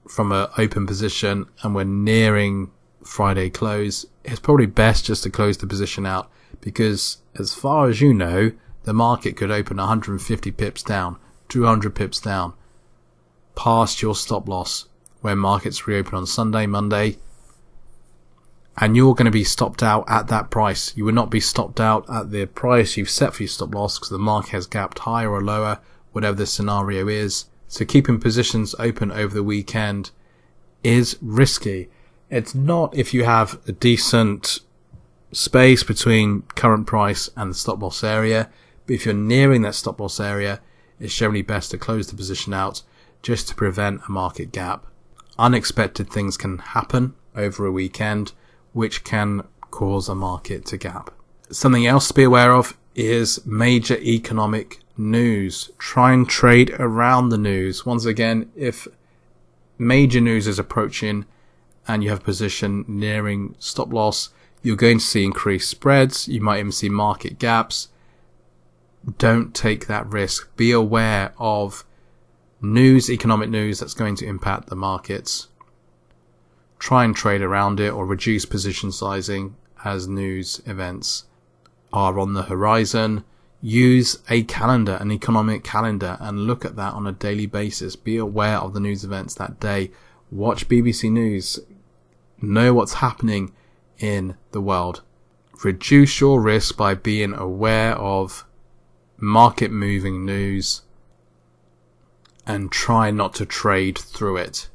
from 0.08 0.32
an 0.32 0.48
open 0.58 0.84
position 0.84 1.46
and 1.62 1.76
we're 1.76 1.84
nearing 1.84 2.72
Friday 3.04 3.50
close, 3.50 4.04
it's 4.24 4.40
probably 4.40 4.66
best 4.66 5.04
just 5.04 5.22
to 5.22 5.30
close 5.30 5.56
the 5.58 5.68
position 5.68 6.04
out 6.04 6.28
because 6.60 7.18
as 7.38 7.54
far 7.54 7.88
as 7.88 8.00
you 8.00 8.12
know, 8.12 8.50
the 8.82 8.92
market 8.92 9.36
could 9.36 9.52
open 9.52 9.76
150 9.76 10.50
pips 10.50 10.82
down, 10.82 11.16
200 11.50 11.94
pips 11.94 12.20
down, 12.20 12.52
past 13.54 14.02
your 14.02 14.16
stop 14.16 14.48
loss 14.48 14.86
when 15.20 15.38
markets 15.38 15.86
reopen 15.86 16.16
on 16.16 16.26
Sunday, 16.26 16.66
Monday, 16.66 17.16
and 18.78 18.96
you're 18.96 19.14
going 19.14 19.26
to 19.26 19.30
be 19.30 19.44
stopped 19.44 19.82
out 19.82 20.04
at 20.08 20.28
that 20.28 20.50
price. 20.50 20.96
You 20.96 21.04
will 21.04 21.12
not 21.12 21.30
be 21.30 21.40
stopped 21.40 21.80
out 21.80 22.08
at 22.10 22.30
the 22.30 22.46
price 22.46 22.96
you've 22.96 23.10
set 23.10 23.34
for 23.34 23.42
your 23.42 23.48
stop 23.48 23.74
loss 23.74 23.98
because 23.98 24.10
the 24.10 24.18
market 24.18 24.50
has 24.50 24.66
gapped 24.66 25.00
higher 25.00 25.30
or 25.30 25.42
lower, 25.42 25.80
whatever 26.12 26.36
the 26.36 26.46
scenario 26.46 27.06
is. 27.08 27.46
So 27.68 27.84
keeping 27.84 28.20
positions 28.20 28.74
open 28.78 29.12
over 29.12 29.34
the 29.34 29.42
weekend 29.42 30.10
is 30.82 31.16
risky. 31.22 31.88
It's 32.30 32.54
not 32.54 32.96
if 32.96 33.14
you 33.14 33.24
have 33.24 33.60
a 33.68 33.72
decent 33.72 34.60
space 35.30 35.82
between 35.82 36.42
current 36.56 36.86
price 36.86 37.30
and 37.36 37.50
the 37.50 37.54
stop 37.54 37.80
loss 37.80 38.02
area, 38.02 38.50
but 38.86 38.94
if 38.94 39.04
you're 39.04 39.14
nearing 39.14 39.62
that 39.62 39.74
stop 39.74 40.00
loss 40.00 40.18
area, 40.18 40.60
it's 40.98 41.14
generally 41.14 41.42
best 41.42 41.70
to 41.70 41.78
close 41.78 42.08
the 42.08 42.16
position 42.16 42.52
out 42.52 42.82
just 43.22 43.48
to 43.48 43.54
prevent 43.54 44.02
a 44.08 44.10
market 44.10 44.52
gap. 44.52 44.86
Unexpected 45.38 46.10
things 46.10 46.36
can 46.36 46.58
happen 46.58 47.14
over 47.34 47.66
a 47.66 47.72
weekend 47.72 48.32
which 48.74 49.04
can 49.04 49.42
cause 49.70 50.08
a 50.08 50.14
market 50.14 50.66
to 50.66 50.76
gap. 50.76 51.10
Something 51.50 51.86
else 51.86 52.08
to 52.08 52.14
be 52.14 52.24
aware 52.24 52.52
of 52.52 52.76
is 52.94 53.44
major 53.46 53.96
economic 53.96 54.80
news. 54.96 55.70
Try 55.78 56.12
and 56.12 56.28
trade 56.28 56.70
around 56.78 57.30
the 57.30 57.38
news. 57.38 57.86
Once 57.86 58.04
again, 58.04 58.50
if 58.54 58.86
major 59.78 60.20
news 60.20 60.46
is 60.46 60.58
approaching 60.58 61.24
and 61.88 62.02
you 62.02 62.10
have 62.10 62.20
a 62.20 62.24
position 62.24 62.84
nearing 62.86 63.54
stop 63.58 63.92
loss, 63.92 64.30
you're 64.62 64.76
going 64.76 64.98
to 64.98 65.04
see 65.04 65.24
increased 65.24 65.68
spreads. 65.68 66.28
You 66.28 66.40
might 66.40 66.58
even 66.58 66.72
see 66.72 66.88
market 66.88 67.38
gaps. 67.38 67.88
Don't 69.18 69.54
take 69.54 69.86
that 69.86 70.06
risk. 70.06 70.54
Be 70.56 70.72
aware 70.72 71.34
of 71.38 71.84
news, 72.60 73.10
economic 73.10 73.50
news 73.50 73.78
that's 73.78 73.94
going 73.94 74.16
to 74.16 74.26
impact 74.26 74.68
the 74.68 74.76
markets. 74.76 75.48
Try 76.78 77.04
and 77.04 77.14
trade 77.14 77.42
around 77.42 77.80
it 77.80 77.90
or 77.90 78.06
reduce 78.06 78.44
position 78.44 78.92
sizing 78.92 79.56
as 79.84 80.08
news 80.08 80.62
events 80.66 81.24
are 81.92 82.18
on 82.18 82.34
the 82.34 82.44
horizon. 82.44 83.24
Use 83.60 84.18
a 84.28 84.42
calendar, 84.42 84.98
an 85.00 85.10
economic 85.10 85.64
calendar, 85.64 86.18
and 86.20 86.46
look 86.46 86.64
at 86.64 86.76
that 86.76 86.92
on 86.92 87.06
a 87.06 87.12
daily 87.12 87.46
basis. 87.46 87.96
Be 87.96 88.16
aware 88.16 88.58
of 88.58 88.74
the 88.74 88.80
news 88.80 89.04
events 89.04 89.34
that 89.36 89.58
day. 89.58 89.90
Watch 90.30 90.68
BBC 90.68 91.10
News. 91.10 91.60
Know 92.42 92.74
what's 92.74 92.94
happening 92.94 93.52
in 93.98 94.36
the 94.50 94.60
world. 94.60 95.02
Reduce 95.62 96.20
your 96.20 96.40
risk 96.40 96.76
by 96.76 96.94
being 96.94 97.32
aware 97.32 97.94
of 97.94 98.44
market 99.16 99.70
moving 99.70 100.26
news 100.26 100.82
and 102.46 102.70
try 102.70 103.10
not 103.10 103.34
to 103.34 103.46
trade 103.46 103.96
through 103.96 104.36
it. 104.36 104.68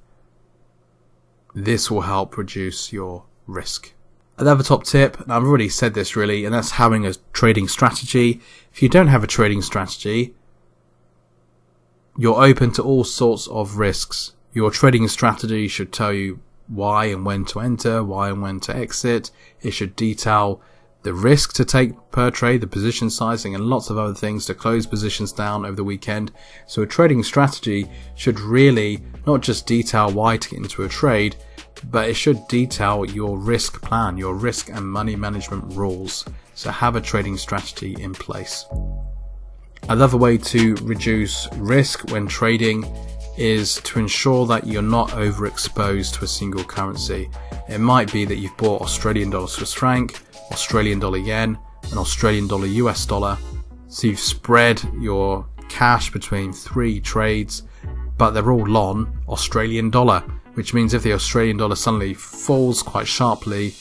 This 1.61 1.91
will 1.91 2.03
help 2.03 2.37
reduce 2.37 2.93
your 2.93 3.25
risk. 3.45 3.91
Another 4.37 4.63
top 4.63 4.85
tip, 4.85 5.19
and 5.19 5.29
I've 5.29 5.43
already 5.43 5.67
said 5.67 5.93
this 5.93 6.15
really, 6.15 6.45
and 6.45 6.55
that's 6.55 6.71
having 6.71 7.05
a 7.05 7.15
trading 7.33 7.67
strategy. 7.67 8.39
If 8.71 8.81
you 8.81 8.87
don't 8.87 9.07
have 9.07 9.25
a 9.25 9.27
trading 9.27 9.61
strategy, 9.61 10.33
you're 12.17 12.41
open 12.41 12.71
to 12.71 12.81
all 12.81 13.03
sorts 13.03 13.45
of 13.49 13.75
risks. 13.75 14.31
Your 14.53 14.71
trading 14.71 15.09
strategy 15.09 15.67
should 15.67 15.91
tell 15.91 16.13
you 16.13 16.39
why 16.69 17.07
and 17.07 17.25
when 17.25 17.43
to 17.45 17.59
enter, 17.59 18.05
why 18.05 18.29
and 18.29 18.41
when 18.41 18.61
to 18.61 18.73
exit. 18.73 19.29
It 19.61 19.71
should 19.71 19.97
detail 19.97 20.61
the 21.03 21.13
risk 21.13 21.51
to 21.53 21.65
take 21.65 21.93
per 22.11 22.31
trade, 22.31 22.61
the 22.61 22.67
position 22.67 23.09
sizing, 23.09 23.53
and 23.53 23.65
lots 23.65 23.89
of 23.89 23.97
other 23.97 24.13
things 24.13 24.45
to 24.45 24.53
close 24.53 24.85
positions 24.85 25.33
down 25.33 25.65
over 25.65 25.75
the 25.75 25.83
weekend. 25.83 26.31
So 26.67 26.83
a 26.83 26.87
trading 26.87 27.23
strategy 27.23 27.89
should 28.15 28.39
really 28.39 29.01
not 29.27 29.41
just 29.41 29.67
detail 29.67 30.09
why 30.09 30.37
to 30.37 30.49
get 30.49 30.59
into 30.59 30.83
a 30.83 30.89
trade, 30.89 31.35
but 31.85 32.09
it 32.09 32.15
should 32.15 32.47
detail 32.47 33.05
your 33.05 33.37
risk 33.37 33.81
plan, 33.81 34.17
your 34.17 34.35
risk 34.35 34.69
and 34.69 34.85
money 34.85 35.15
management 35.15 35.73
rules. 35.73 36.25
So 36.53 36.71
have 36.71 36.95
a 36.95 37.01
trading 37.01 37.37
strategy 37.37 37.95
in 37.99 38.13
place. 38.13 38.65
Another 39.87 40.17
way 40.17 40.37
to 40.37 40.75
reduce 40.83 41.47
risk 41.55 42.11
when 42.11 42.27
trading 42.27 42.85
is 43.37 43.77
to 43.81 43.99
ensure 43.99 44.45
that 44.45 44.67
you're 44.67 44.81
not 44.81 45.09
overexposed 45.11 46.17
to 46.17 46.25
a 46.25 46.27
single 46.27 46.63
currency. 46.63 47.29
It 47.69 47.79
might 47.79 48.11
be 48.11 48.25
that 48.25 48.35
you've 48.35 48.57
bought 48.57 48.81
Australian 48.81 49.29
dollar 49.29 49.47
Swiss 49.47 49.73
franc, 49.73 50.19
Australian 50.51 50.99
dollar 50.99 51.19
yen, 51.19 51.57
and 51.83 51.97
Australian 51.97 52.47
dollar 52.47 52.67
US 52.67 53.05
dollar. 53.05 53.37
So 53.87 54.07
you've 54.07 54.19
spread 54.19 54.81
your 54.99 55.47
cash 55.69 56.11
between 56.11 56.51
three 56.51 56.99
trades, 56.99 57.63
but 58.17 58.31
they're 58.31 58.51
all 58.51 58.77
on 58.77 59.23
Australian 59.29 59.89
dollar 59.89 60.23
which 60.59 60.73
means 60.73 60.93
if 60.93 61.03
the 61.03 61.13
Australian 61.13 61.55
dollar 61.55 61.73
suddenly 61.77 62.13
falls 62.13 62.83
quite 62.83 63.07
sharply, 63.07 63.73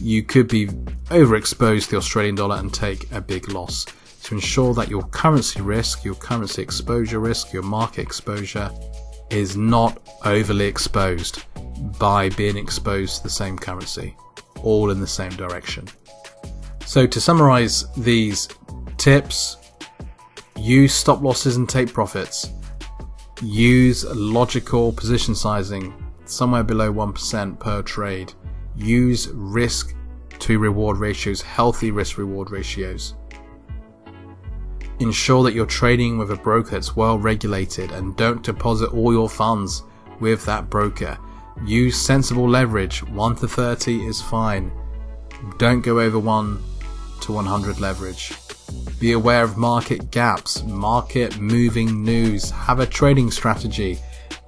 you 0.00 0.22
could 0.22 0.48
be 0.48 0.66
overexposed 1.10 1.84
to 1.84 1.90
the 1.90 1.96
Australian 1.98 2.34
dollar 2.34 2.56
and 2.56 2.72
take 2.72 3.12
a 3.12 3.20
big 3.20 3.50
loss. 3.50 3.84
To 4.22 4.36
ensure 4.36 4.72
that 4.72 4.88
your 4.88 5.02
currency 5.08 5.60
risk, 5.60 6.06
your 6.06 6.14
currency 6.14 6.62
exposure 6.62 7.18
risk, 7.18 7.52
your 7.52 7.64
market 7.64 8.00
exposure 8.00 8.70
is 9.28 9.58
not 9.58 10.00
overly 10.24 10.64
exposed 10.64 11.44
by 11.98 12.30
being 12.30 12.56
exposed 12.56 13.18
to 13.18 13.24
the 13.24 13.28
same 13.28 13.58
currency, 13.58 14.16
all 14.62 14.90
in 14.90 15.00
the 15.00 15.06
same 15.06 15.32
direction. 15.32 15.86
So 16.86 17.06
to 17.06 17.20
summarize 17.20 17.92
these 17.92 18.48
tips, 18.96 19.58
use 20.56 20.94
stop 20.94 21.20
losses 21.20 21.56
and 21.56 21.68
take 21.68 21.92
profits. 21.92 22.48
Use 23.42 24.06
logical 24.14 24.94
position 24.94 25.34
sizing 25.34 25.92
somewhere 26.32 26.64
below 26.64 26.92
1% 26.92 27.58
per 27.58 27.82
trade. 27.82 28.32
Use 28.76 29.28
risk 29.28 29.94
to 30.38 30.58
reward 30.58 30.96
ratios, 30.96 31.42
healthy 31.42 31.90
risk 31.90 32.18
reward 32.18 32.50
ratios. 32.50 33.14
Ensure 34.98 35.42
that 35.44 35.54
you're 35.54 35.66
trading 35.66 36.18
with 36.18 36.30
a 36.30 36.36
broker 36.36 36.70
that's 36.70 36.96
well 36.96 37.18
regulated 37.18 37.92
and 37.92 38.16
don't 38.16 38.42
deposit 38.42 38.92
all 38.92 39.12
your 39.12 39.28
funds 39.28 39.82
with 40.20 40.44
that 40.46 40.70
broker. 40.70 41.18
Use 41.64 41.96
sensible 41.96 42.48
leverage. 42.48 43.02
1 43.04 43.36
to 43.36 43.48
30 43.48 44.06
is 44.06 44.20
fine. 44.20 44.72
Don't 45.58 45.80
go 45.80 46.00
over 46.00 46.18
1 46.18 46.62
to 47.22 47.32
100 47.32 47.80
leverage. 47.80 48.32
Be 48.98 49.12
aware 49.12 49.42
of 49.42 49.56
market 49.56 50.10
gaps, 50.10 50.62
market 50.62 51.38
moving 51.38 52.04
news. 52.04 52.50
Have 52.50 52.80
a 52.80 52.86
trading 52.86 53.30
strategy. 53.30 53.98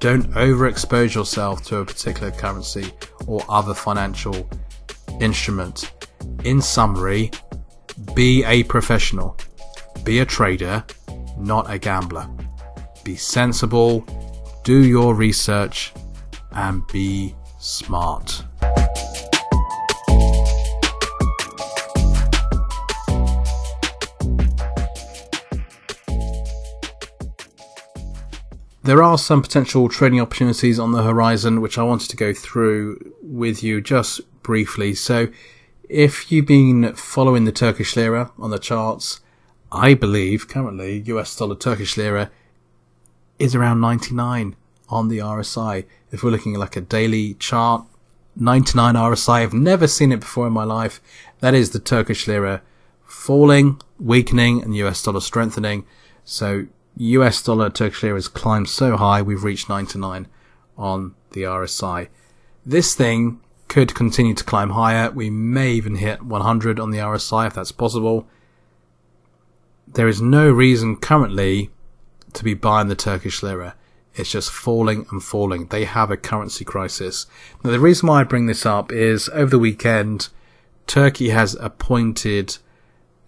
Don't 0.04 0.30
overexpose 0.32 1.14
yourself 1.14 1.64
to 1.64 1.78
a 1.78 1.84
particular 1.86 2.30
currency 2.30 2.92
or 3.26 3.42
other 3.48 3.72
financial 3.72 4.46
instrument. 5.18 5.94
In 6.44 6.60
summary, 6.60 7.30
be 8.14 8.44
a 8.44 8.64
professional. 8.64 9.34
Be 10.02 10.18
a 10.18 10.26
trader, 10.26 10.84
not 11.38 11.70
a 11.70 11.78
gambler. 11.78 12.28
Be 13.02 13.16
sensible, 13.16 14.06
do 14.62 14.84
your 14.84 15.14
research, 15.14 15.94
and 16.52 16.86
be 16.88 17.34
smart. 17.58 18.44
There 28.84 29.02
are 29.02 29.16
some 29.16 29.40
potential 29.40 29.88
trading 29.88 30.20
opportunities 30.20 30.78
on 30.78 30.92
the 30.92 31.04
horizon 31.04 31.62
which 31.62 31.78
I 31.78 31.82
wanted 31.82 32.10
to 32.10 32.16
go 32.16 32.34
through 32.34 33.14
with 33.22 33.62
you 33.62 33.80
just 33.80 34.20
briefly. 34.42 34.94
So, 34.94 35.28
if 35.88 36.30
you've 36.30 36.44
been 36.44 36.94
following 36.94 37.46
the 37.46 37.50
Turkish 37.50 37.96
lira 37.96 38.30
on 38.38 38.50
the 38.50 38.58
charts, 38.58 39.20
I 39.72 39.94
believe 39.94 40.48
currently 40.48 40.98
US 41.06 41.34
dollar 41.34 41.56
Turkish 41.56 41.96
lira 41.96 42.30
is 43.38 43.54
around 43.54 43.80
99 43.80 44.54
on 44.90 45.08
the 45.08 45.16
RSI. 45.16 45.86
If 46.12 46.22
we're 46.22 46.28
looking 46.28 46.52
at 46.52 46.60
like 46.60 46.76
a 46.76 46.82
daily 46.82 47.32
chart, 47.34 47.86
99 48.36 48.96
RSI, 48.96 49.44
I've 49.44 49.54
never 49.54 49.86
seen 49.86 50.12
it 50.12 50.20
before 50.20 50.46
in 50.46 50.52
my 50.52 50.64
life. 50.64 51.00
That 51.40 51.54
is 51.54 51.70
the 51.70 51.78
Turkish 51.78 52.28
lira 52.28 52.60
falling, 53.02 53.80
weakening, 53.98 54.62
and 54.62 54.76
US 54.76 55.02
dollar 55.02 55.22
strengthening. 55.22 55.86
So 56.26 56.66
US 56.96 57.42
dollar 57.42 57.70
Turkish 57.70 58.02
lira 58.02 58.16
has 58.16 58.28
climbed 58.28 58.68
so 58.68 58.96
high 58.96 59.22
we've 59.22 59.44
reached 59.44 59.68
99 59.68 60.28
on 60.76 61.14
the 61.32 61.42
RSI. 61.42 62.08
This 62.64 62.94
thing 62.94 63.40
could 63.68 63.94
continue 63.94 64.34
to 64.34 64.44
climb 64.44 64.70
higher. 64.70 65.10
We 65.10 65.30
may 65.30 65.72
even 65.72 65.96
hit 65.96 66.22
100 66.22 66.78
on 66.78 66.90
the 66.90 66.98
RSI 66.98 67.48
if 67.48 67.54
that's 67.54 67.72
possible. 67.72 68.26
There 69.86 70.08
is 70.08 70.20
no 70.20 70.50
reason 70.50 70.96
currently 70.96 71.70
to 72.32 72.44
be 72.44 72.54
buying 72.54 72.88
the 72.88 72.96
Turkish 72.96 73.42
lira. 73.42 73.74
It's 74.14 74.30
just 74.30 74.50
falling 74.50 75.06
and 75.10 75.22
falling. 75.22 75.66
They 75.66 75.84
have 75.84 76.10
a 76.10 76.16
currency 76.16 76.64
crisis. 76.64 77.26
Now, 77.64 77.70
the 77.70 77.80
reason 77.80 78.08
why 78.08 78.20
I 78.20 78.24
bring 78.24 78.46
this 78.46 78.64
up 78.64 78.92
is 78.92 79.28
over 79.30 79.50
the 79.50 79.58
weekend, 79.58 80.28
Turkey 80.86 81.30
has 81.30 81.54
appointed 81.56 82.58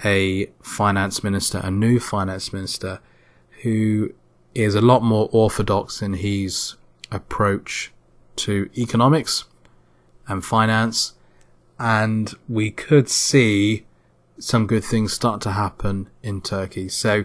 a 0.05 0.47
finance 0.63 1.25
minister, 1.25 1.59
a 1.59 1.71
new 1.71 1.99
finance 1.99 2.53
minister, 2.53 3.01
who 3.63 4.13
is 4.55 4.75
a 4.75 4.81
lot 4.81 5.03
more 5.03 5.29
orthodox 5.33 6.01
in 6.03 6.15
his 6.15 6.77
approach 7.11 7.93
to 8.37 8.71
economics 8.77 9.45
and 10.29 10.45
finance, 10.45 11.15
and 11.79 12.35
we 12.49 12.71
could 12.71 13.09
see 13.09 13.85
some 14.39 14.67
good 14.67 14.85
things 14.85 15.13
start 15.13 15.41
to 15.43 15.53
happen 15.53 16.09
in 16.23 16.41
Turkey. 16.41 16.89
So 16.89 17.25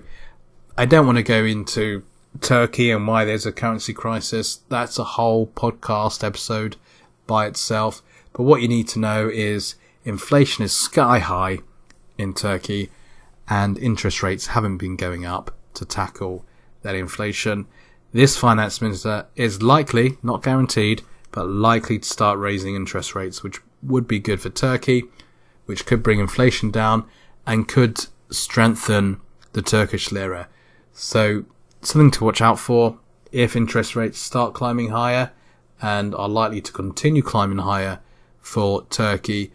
I 0.78 0.86
don't 0.86 1.06
want 1.06 1.18
to 1.18 1.24
go 1.24 1.44
into 1.44 2.04
Turkey 2.40 2.92
and 2.92 3.08
why 3.08 3.26
there's 3.26 3.46
a 3.46 3.52
currency 3.52 3.94
crisis. 3.94 4.62
That's 4.70 4.98
a 4.98 5.04
whole 5.04 5.48
podcast 5.48 6.24
episode 6.24 6.78
by 7.28 7.48
itself. 7.48 8.02
But 8.34 8.44
what 8.44 8.62
you 8.62 8.68
need 8.68 8.88
to 8.90 9.00
know 9.00 9.30
is 9.30 9.76
inflation 10.06 10.64
is 10.64 10.72
sky 10.72 11.20
high 11.20 11.60
in 12.18 12.34
Turkey 12.34 12.90
and 13.50 13.78
interest 13.78 14.24
rates 14.24 14.48
haven't 14.48 14.78
been 14.78 14.96
going 14.96 15.26
up 15.26 15.54
to 15.74 15.86
tackle 15.86 16.46
that 16.82 16.96
inflation. 16.96 17.68
This 18.14 18.38
finance 18.38 18.82
minister 18.82 19.28
is 19.36 19.62
likely, 19.62 20.18
not 20.22 20.44
guaranteed, 20.44 21.02
but 21.32 21.48
likely 21.48 22.00
to 22.00 22.08
start 22.08 22.38
raising 22.40 22.76
interest 22.76 23.16
rates, 23.16 23.42
which 23.44 23.60
would 23.82 24.08
be 24.08 24.20
good 24.20 24.42
for 24.42 24.50
Turkey, 24.50 25.06
which 25.66 25.86
could 25.86 26.04
bring 26.04 26.20
inflation 26.20 26.72
down 26.72 27.06
and 27.48 27.68
could 27.68 28.06
strengthen 28.30 29.22
the 29.54 29.62
Turkish 29.62 30.12
lira. 30.12 30.48
So, 30.94 31.46
something 31.82 32.12
to 32.12 32.26
watch 32.26 32.42
out 32.42 32.60
for 32.60 32.98
if 33.32 33.56
interest 33.56 33.96
rates 33.96 34.20
start 34.20 34.54
climbing 34.54 34.90
higher 34.90 35.32
and 35.82 36.14
are 36.14 36.30
likely 36.30 36.62
to 36.62 36.72
continue 36.72 37.24
climbing 37.24 37.60
higher 37.60 38.00
for 38.40 38.84
Turkey. 38.90 39.52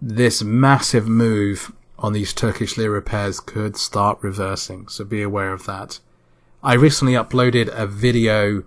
This 0.00 0.42
massive 0.42 1.08
move 1.08 1.72
on 1.98 2.12
these 2.12 2.32
Turkish 2.32 2.76
lira 2.76 3.02
pairs 3.02 3.40
could 3.40 3.76
start 3.76 4.18
reversing, 4.22 4.88
so 4.88 5.04
be 5.04 5.22
aware 5.22 5.52
of 5.52 5.66
that. 5.66 6.00
I 6.62 6.74
recently 6.74 7.14
uploaded 7.14 7.68
a 7.72 7.86
video 7.86 8.64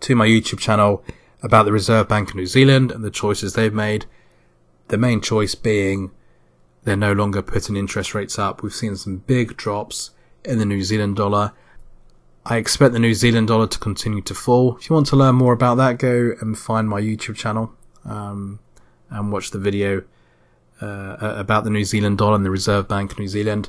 to 0.00 0.16
my 0.16 0.26
YouTube 0.26 0.58
channel 0.58 1.04
about 1.42 1.64
the 1.64 1.72
Reserve 1.72 2.08
Bank 2.08 2.30
of 2.30 2.36
New 2.36 2.46
Zealand 2.46 2.90
and 2.90 3.04
the 3.04 3.10
choices 3.10 3.54
they've 3.54 3.72
made. 3.72 4.06
The 4.88 4.98
main 4.98 5.20
choice 5.20 5.54
being 5.54 6.10
they're 6.84 6.96
no 6.96 7.12
longer 7.12 7.42
putting 7.42 7.76
interest 7.76 8.14
rates 8.14 8.38
up. 8.38 8.62
We've 8.62 8.74
seen 8.74 8.96
some 8.96 9.18
big 9.18 9.56
drops 9.56 10.10
in 10.44 10.58
the 10.58 10.64
New 10.64 10.82
Zealand 10.82 11.16
dollar. 11.16 11.52
I 12.46 12.56
expect 12.56 12.94
the 12.94 12.98
New 12.98 13.12
Zealand 13.12 13.48
dollar 13.48 13.66
to 13.66 13.78
continue 13.78 14.22
to 14.22 14.34
fall. 14.34 14.76
If 14.76 14.88
you 14.88 14.94
want 14.94 15.06
to 15.08 15.16
learn 15.16 15.36
more 15.36 15.52
about 15.52 15.76
that, 15.76 15.98
go 15.98 16.32
and 16.40 16.58
find 16.58 16.88
my 16.88 17.00
YouTube 17.00 17.36
channel 17.36 17.72
um, 18.04 18.60
and 19.10 19.30
watch 19.30 19.50
the 19.50 19.58
video 19.58 20.02
uh, 20.80 21.16
about 21.20 21.64
the 21.64 21.70
New 21.70 21.84
Zealand 21.84 22.18
dollar 22.18 22.36
and 22.36 22.44
the 22.44 22.50
Reserve 22.50 22.88
Bank 22.88 23.12
of 23.12 23.18
New 23.18 23.28
Zealand. 23.28 23.68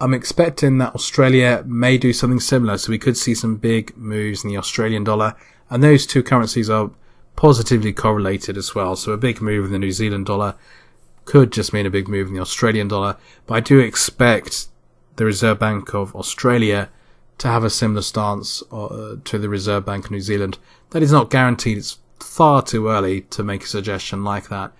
I'm 0.00 0.14
expecting 0.14 0.78
that 0.78 0.94
Australia 0.94 1.62
may 1.66 1.96
do 1.96 2.12
something 2.12 2.40
similar, 2.40 2.76
so 2.78 2.90
we 2.90 2.98
could 2.98 3.16
see 3.16 3.34
some 3.34 3.56
big 3.56 3.96
moves 3.96 4.42
in 4.42 4.50
the 4.50 4.56
Australian 4.56 5.04
dollar, 5.04 5.36
and 5.70 5.82
those 5.82 6.06
two 6.06 6.22
currencies 6.22 6.68
are 6.68 6.90
positively 7.36 7.92
correlated 7.92 8.56
as 8.56 8.74
well. 8.74 8.96
So 8.96 9.12
a 9.12 9.16
big 9.16 9.40
move 9.40 9.66
in 9.66 9.72
the 9.72 9.78
New 9.78 9.92
Zealand 9.92 10.26
dollar 10.26 10.56
could 11.24 11.52
just 11.52 11.72
mean 11.72 11.86
a 11.86 11.90
big 11.90 12.08
move 12.08 12.28
in 12.28 12.34
the 12.34 12.40
Australian 12.40 12.88
dollar, 12.88 13.16
but 13.46 13.54
I 13.54 13.60
do 13.60 13.78
expect 13.78 14.66
the 15.16 15.24
Reserve 15.24 15.58
Bank 15.58 15.94
of 15.94 16.14
Australia 16.16 16.88
to 17.38 17.48
have 17.48 17.64
a 17.64 17.70
similar 17.70 18.02
stance 18.02 18.62
uh, 18.72 19.16
to 19.24 19.38
the 19.38 19.48
Reserve 19.48 19.84
Bank 19.84 20.06
of 20.06 20.10
New 20.10 20.20
Zealand. 20.20 20.58
That 20.90 21.02
is 21.02 21.12
not 21.12 21.30
guaranteed. 21.30 21.78
It's 21.78 21.98
far 22.18 22.62
too 22.62 22.88
early 22.88 23.22
to 23.22 23.42
make 23.42 23.64
a 23.64 23.68
suggestion 23.68 24.24
like 24.24 24.48
that, 24.48 24.72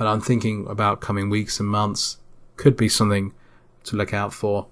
but 0.00 0.06
I'm 0.06 0.22
thinking 0.22 0.66
about 0.66 1.02
coming 1.02 1.28
weeks 1.28 1.60
and 1.60 1.68
months 1.68 2.16
could 2.56 2.74
be 2.74 2.88
something 2.88 3.34
to 3.84 3.96
look 3.96 4.14
out 4.14 4.32
for. 4.32 4.66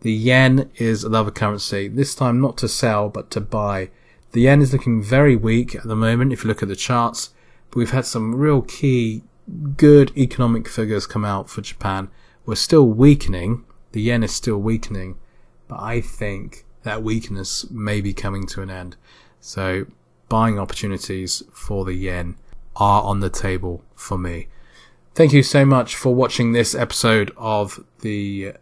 The 0.00 0.14
yen 0.14 0.70
is 0.76 1.04
another 1.04 1.30
currency, 1.30 1.88
this 1.88 2.14
time 2.14 2.40
not 2.40 2.56
to 2.56 2.66
sell 2.66 3.10
but 3.10 3.30
to 3.32 3.40
buy. 3.42 3.90
The 4.32 4.40
yen 4.40 4.62
is 4.62 4.72
looking 4.72 5.02
very 5.02 5.36
weak 5.36 5.74
at 5.74 5.82
the 5.82 5.94
moment 5.94 6.32
if 6.32 6.42
you 6.42 6.48
look 6.48 6.62
at 6.62 6.70
the 6.70 6.74
charts, 6.74 7.34
but 7.68 7.76
we've 7.76 7.90
had 7.90 8.06
some 8.06 8.34
real 8.34 8.62
key 8.62 9.24
good 9.76 10.10
economic 10.16 10.68
figures 10.68 11.06
come 11.06 11.26
out 11.26 11.50
for 11.50 11.60
Japan. 11.60 12.08
We're 12.46 12.54
still 12.54 12.86
weakening, 12.88 13.66
the 13.92 14.00
yen 14.00 14.22
is 14.22 14.34
still 14.34 14.56
weakening, 14.56 15.18
but 15.68 15.80
I 15.80 16.00
think 16.00 16.64
that 16.84 17.02
weakness 17.02 17.70
may 17.70 18.00
be 18.00 18.14
coming 18.14 18.46
to 18.46 18.62
an 18.62 18.70
end. 18.70 18.96
So 19.38 19.84
buying 20.30 20.58
opportunities 20.58 21.42
for 21.52 21.84
the 21.84 21.92
yen 21.92 22.36
are 22.80 23.02
on 23.02 23.20
the 23.20 23.30
table 23.30 23.84
for 23.94 24.18
me. 24.18 24.48
Thank 25.14 25.32
you 25.32 25.42
so 25.42 25.66
much 25.66 25.94
for 25.94 26.14
watching 26.14 26.52
this 26.52 26.74
episode 26.74 27.30
of 27.36 27.84
the 28.00 28.54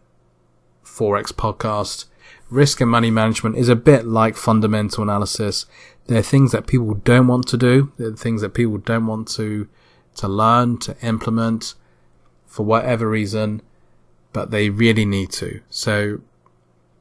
Forex 0.83 1.31
podcast. 1.31 2.05
Risk 2.49 2.81
and 2.81 2.91
money 2.91 3.09
management 3.09 3.55
is 3.55 3.69
a 3.69 3.75
bit 3.75 4.05
like 4.05 4.35
fundamental 4.35 5.03
analysis. 5.03 5.65
There 6.07 6.19
are 6.19 6.23
things 6.23 6.51
that 6.51 6.67
people 6.67 6.95
don't 6.95 7.27
want 7.27 7.47
to 7.47 7.57
do. 7.57 7.93
There 7.97 8.09
are 8.09 8.15
things 8.15 8.41
that 8.41 8.53
people 8.53 8.77
don't 8.77 9.07
want 9.07 9.29
to, 9.29 9.69
to 10.17 10.27
learn, 10.27 10.79
to 10.79 10.97
implement 11.01 11.75
for 12.45 12.65
whatever 12.65 13.09
reason, 13.09 13.61
but 14.33 14.51
they 14.51 14.69
really 14.69 15.05
need 15.05 15.31
to. 15.33 15.61
So 15.69 16.19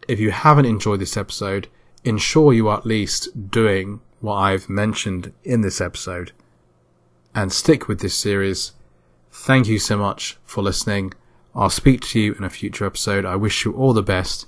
if 0.07 0.21
you 0.21 0.31
haven't 0.31 0.67
enjoyed 0.67 1.01
this 1.01 1.17
episode, 1.17 1.69
ensure 2.05 2.53
you 2.53 2.69
are 2.69 2.79
at 2.79 2.87
least 2.87 3.51
doing 3.51 4.01
what 4.21 4.35
I've 4.35 4.69
mentioned 4.69 5.33
in 5.43 5.63
this 5.63 5.81
episode 5.81 6.33
and 7.38 7.53
stick 7.53 7.87
with 7.87 8.01
this 8.01 8.16
series 8.16 8.72
Thank 9.31 9.68
you 9.68 9.79
so 9.79 9.96
much 9.96 10.37
for 10.44 10.62
listening. 10.62 11.14
I'll 11.55 11.70
speak 11.70 12.01
to 12.09 12.18
you 12.18 12.35
in 12.35 12.42
a 12.42 12.51
future 12.51 12.85
episode. 12.85 13.24
I 13.24 13.37
wish 13.37 13.64
you 13.64 13.72
all 13.72 13.92
the 13.92 14.03
best 14.03 14.46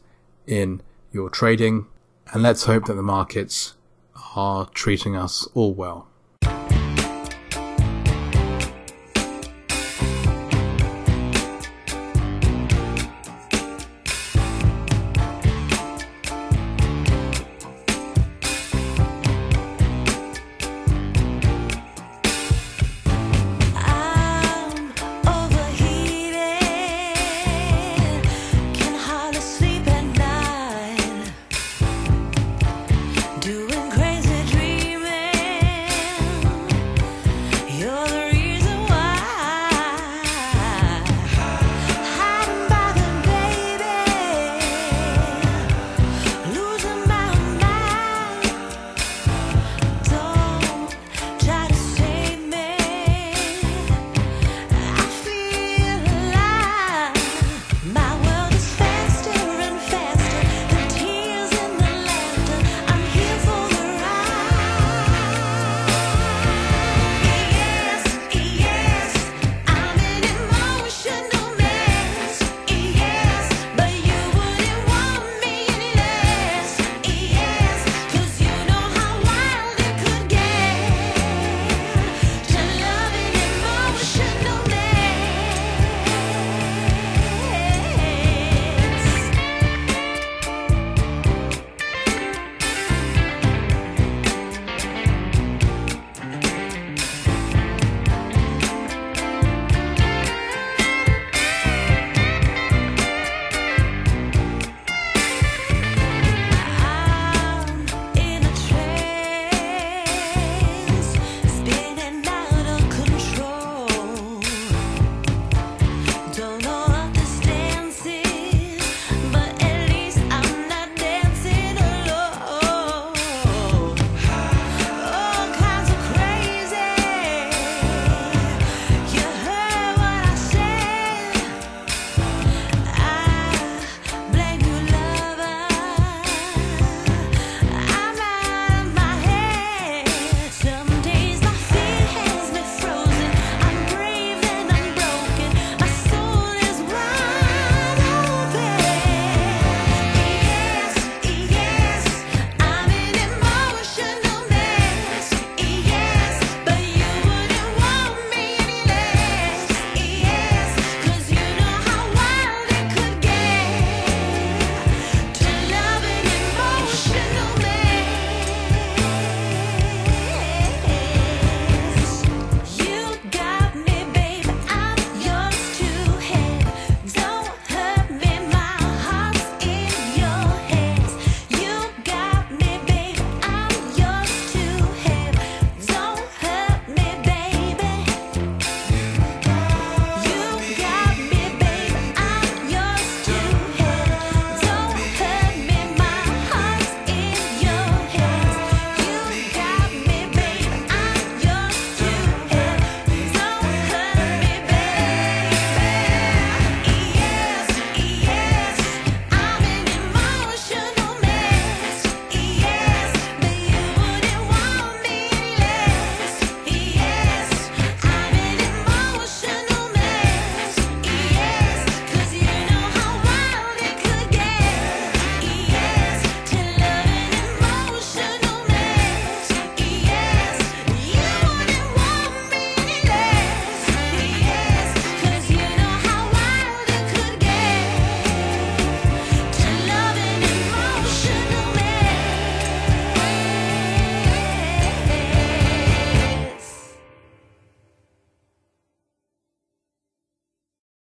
in 0.49 0.83
your 1.13 1.31
trading 1.31 1.87
and 2.33 2.43
let's 2.43 2.65
hope 2.65 2.87
that 2.87 2.95
the 2.95 3.03
markets 3.03 3.75
are 4.35 4.67
treating 4.71 5.15
us 5.15 5.47
all 5.55 5.73
well. 5.73 6.10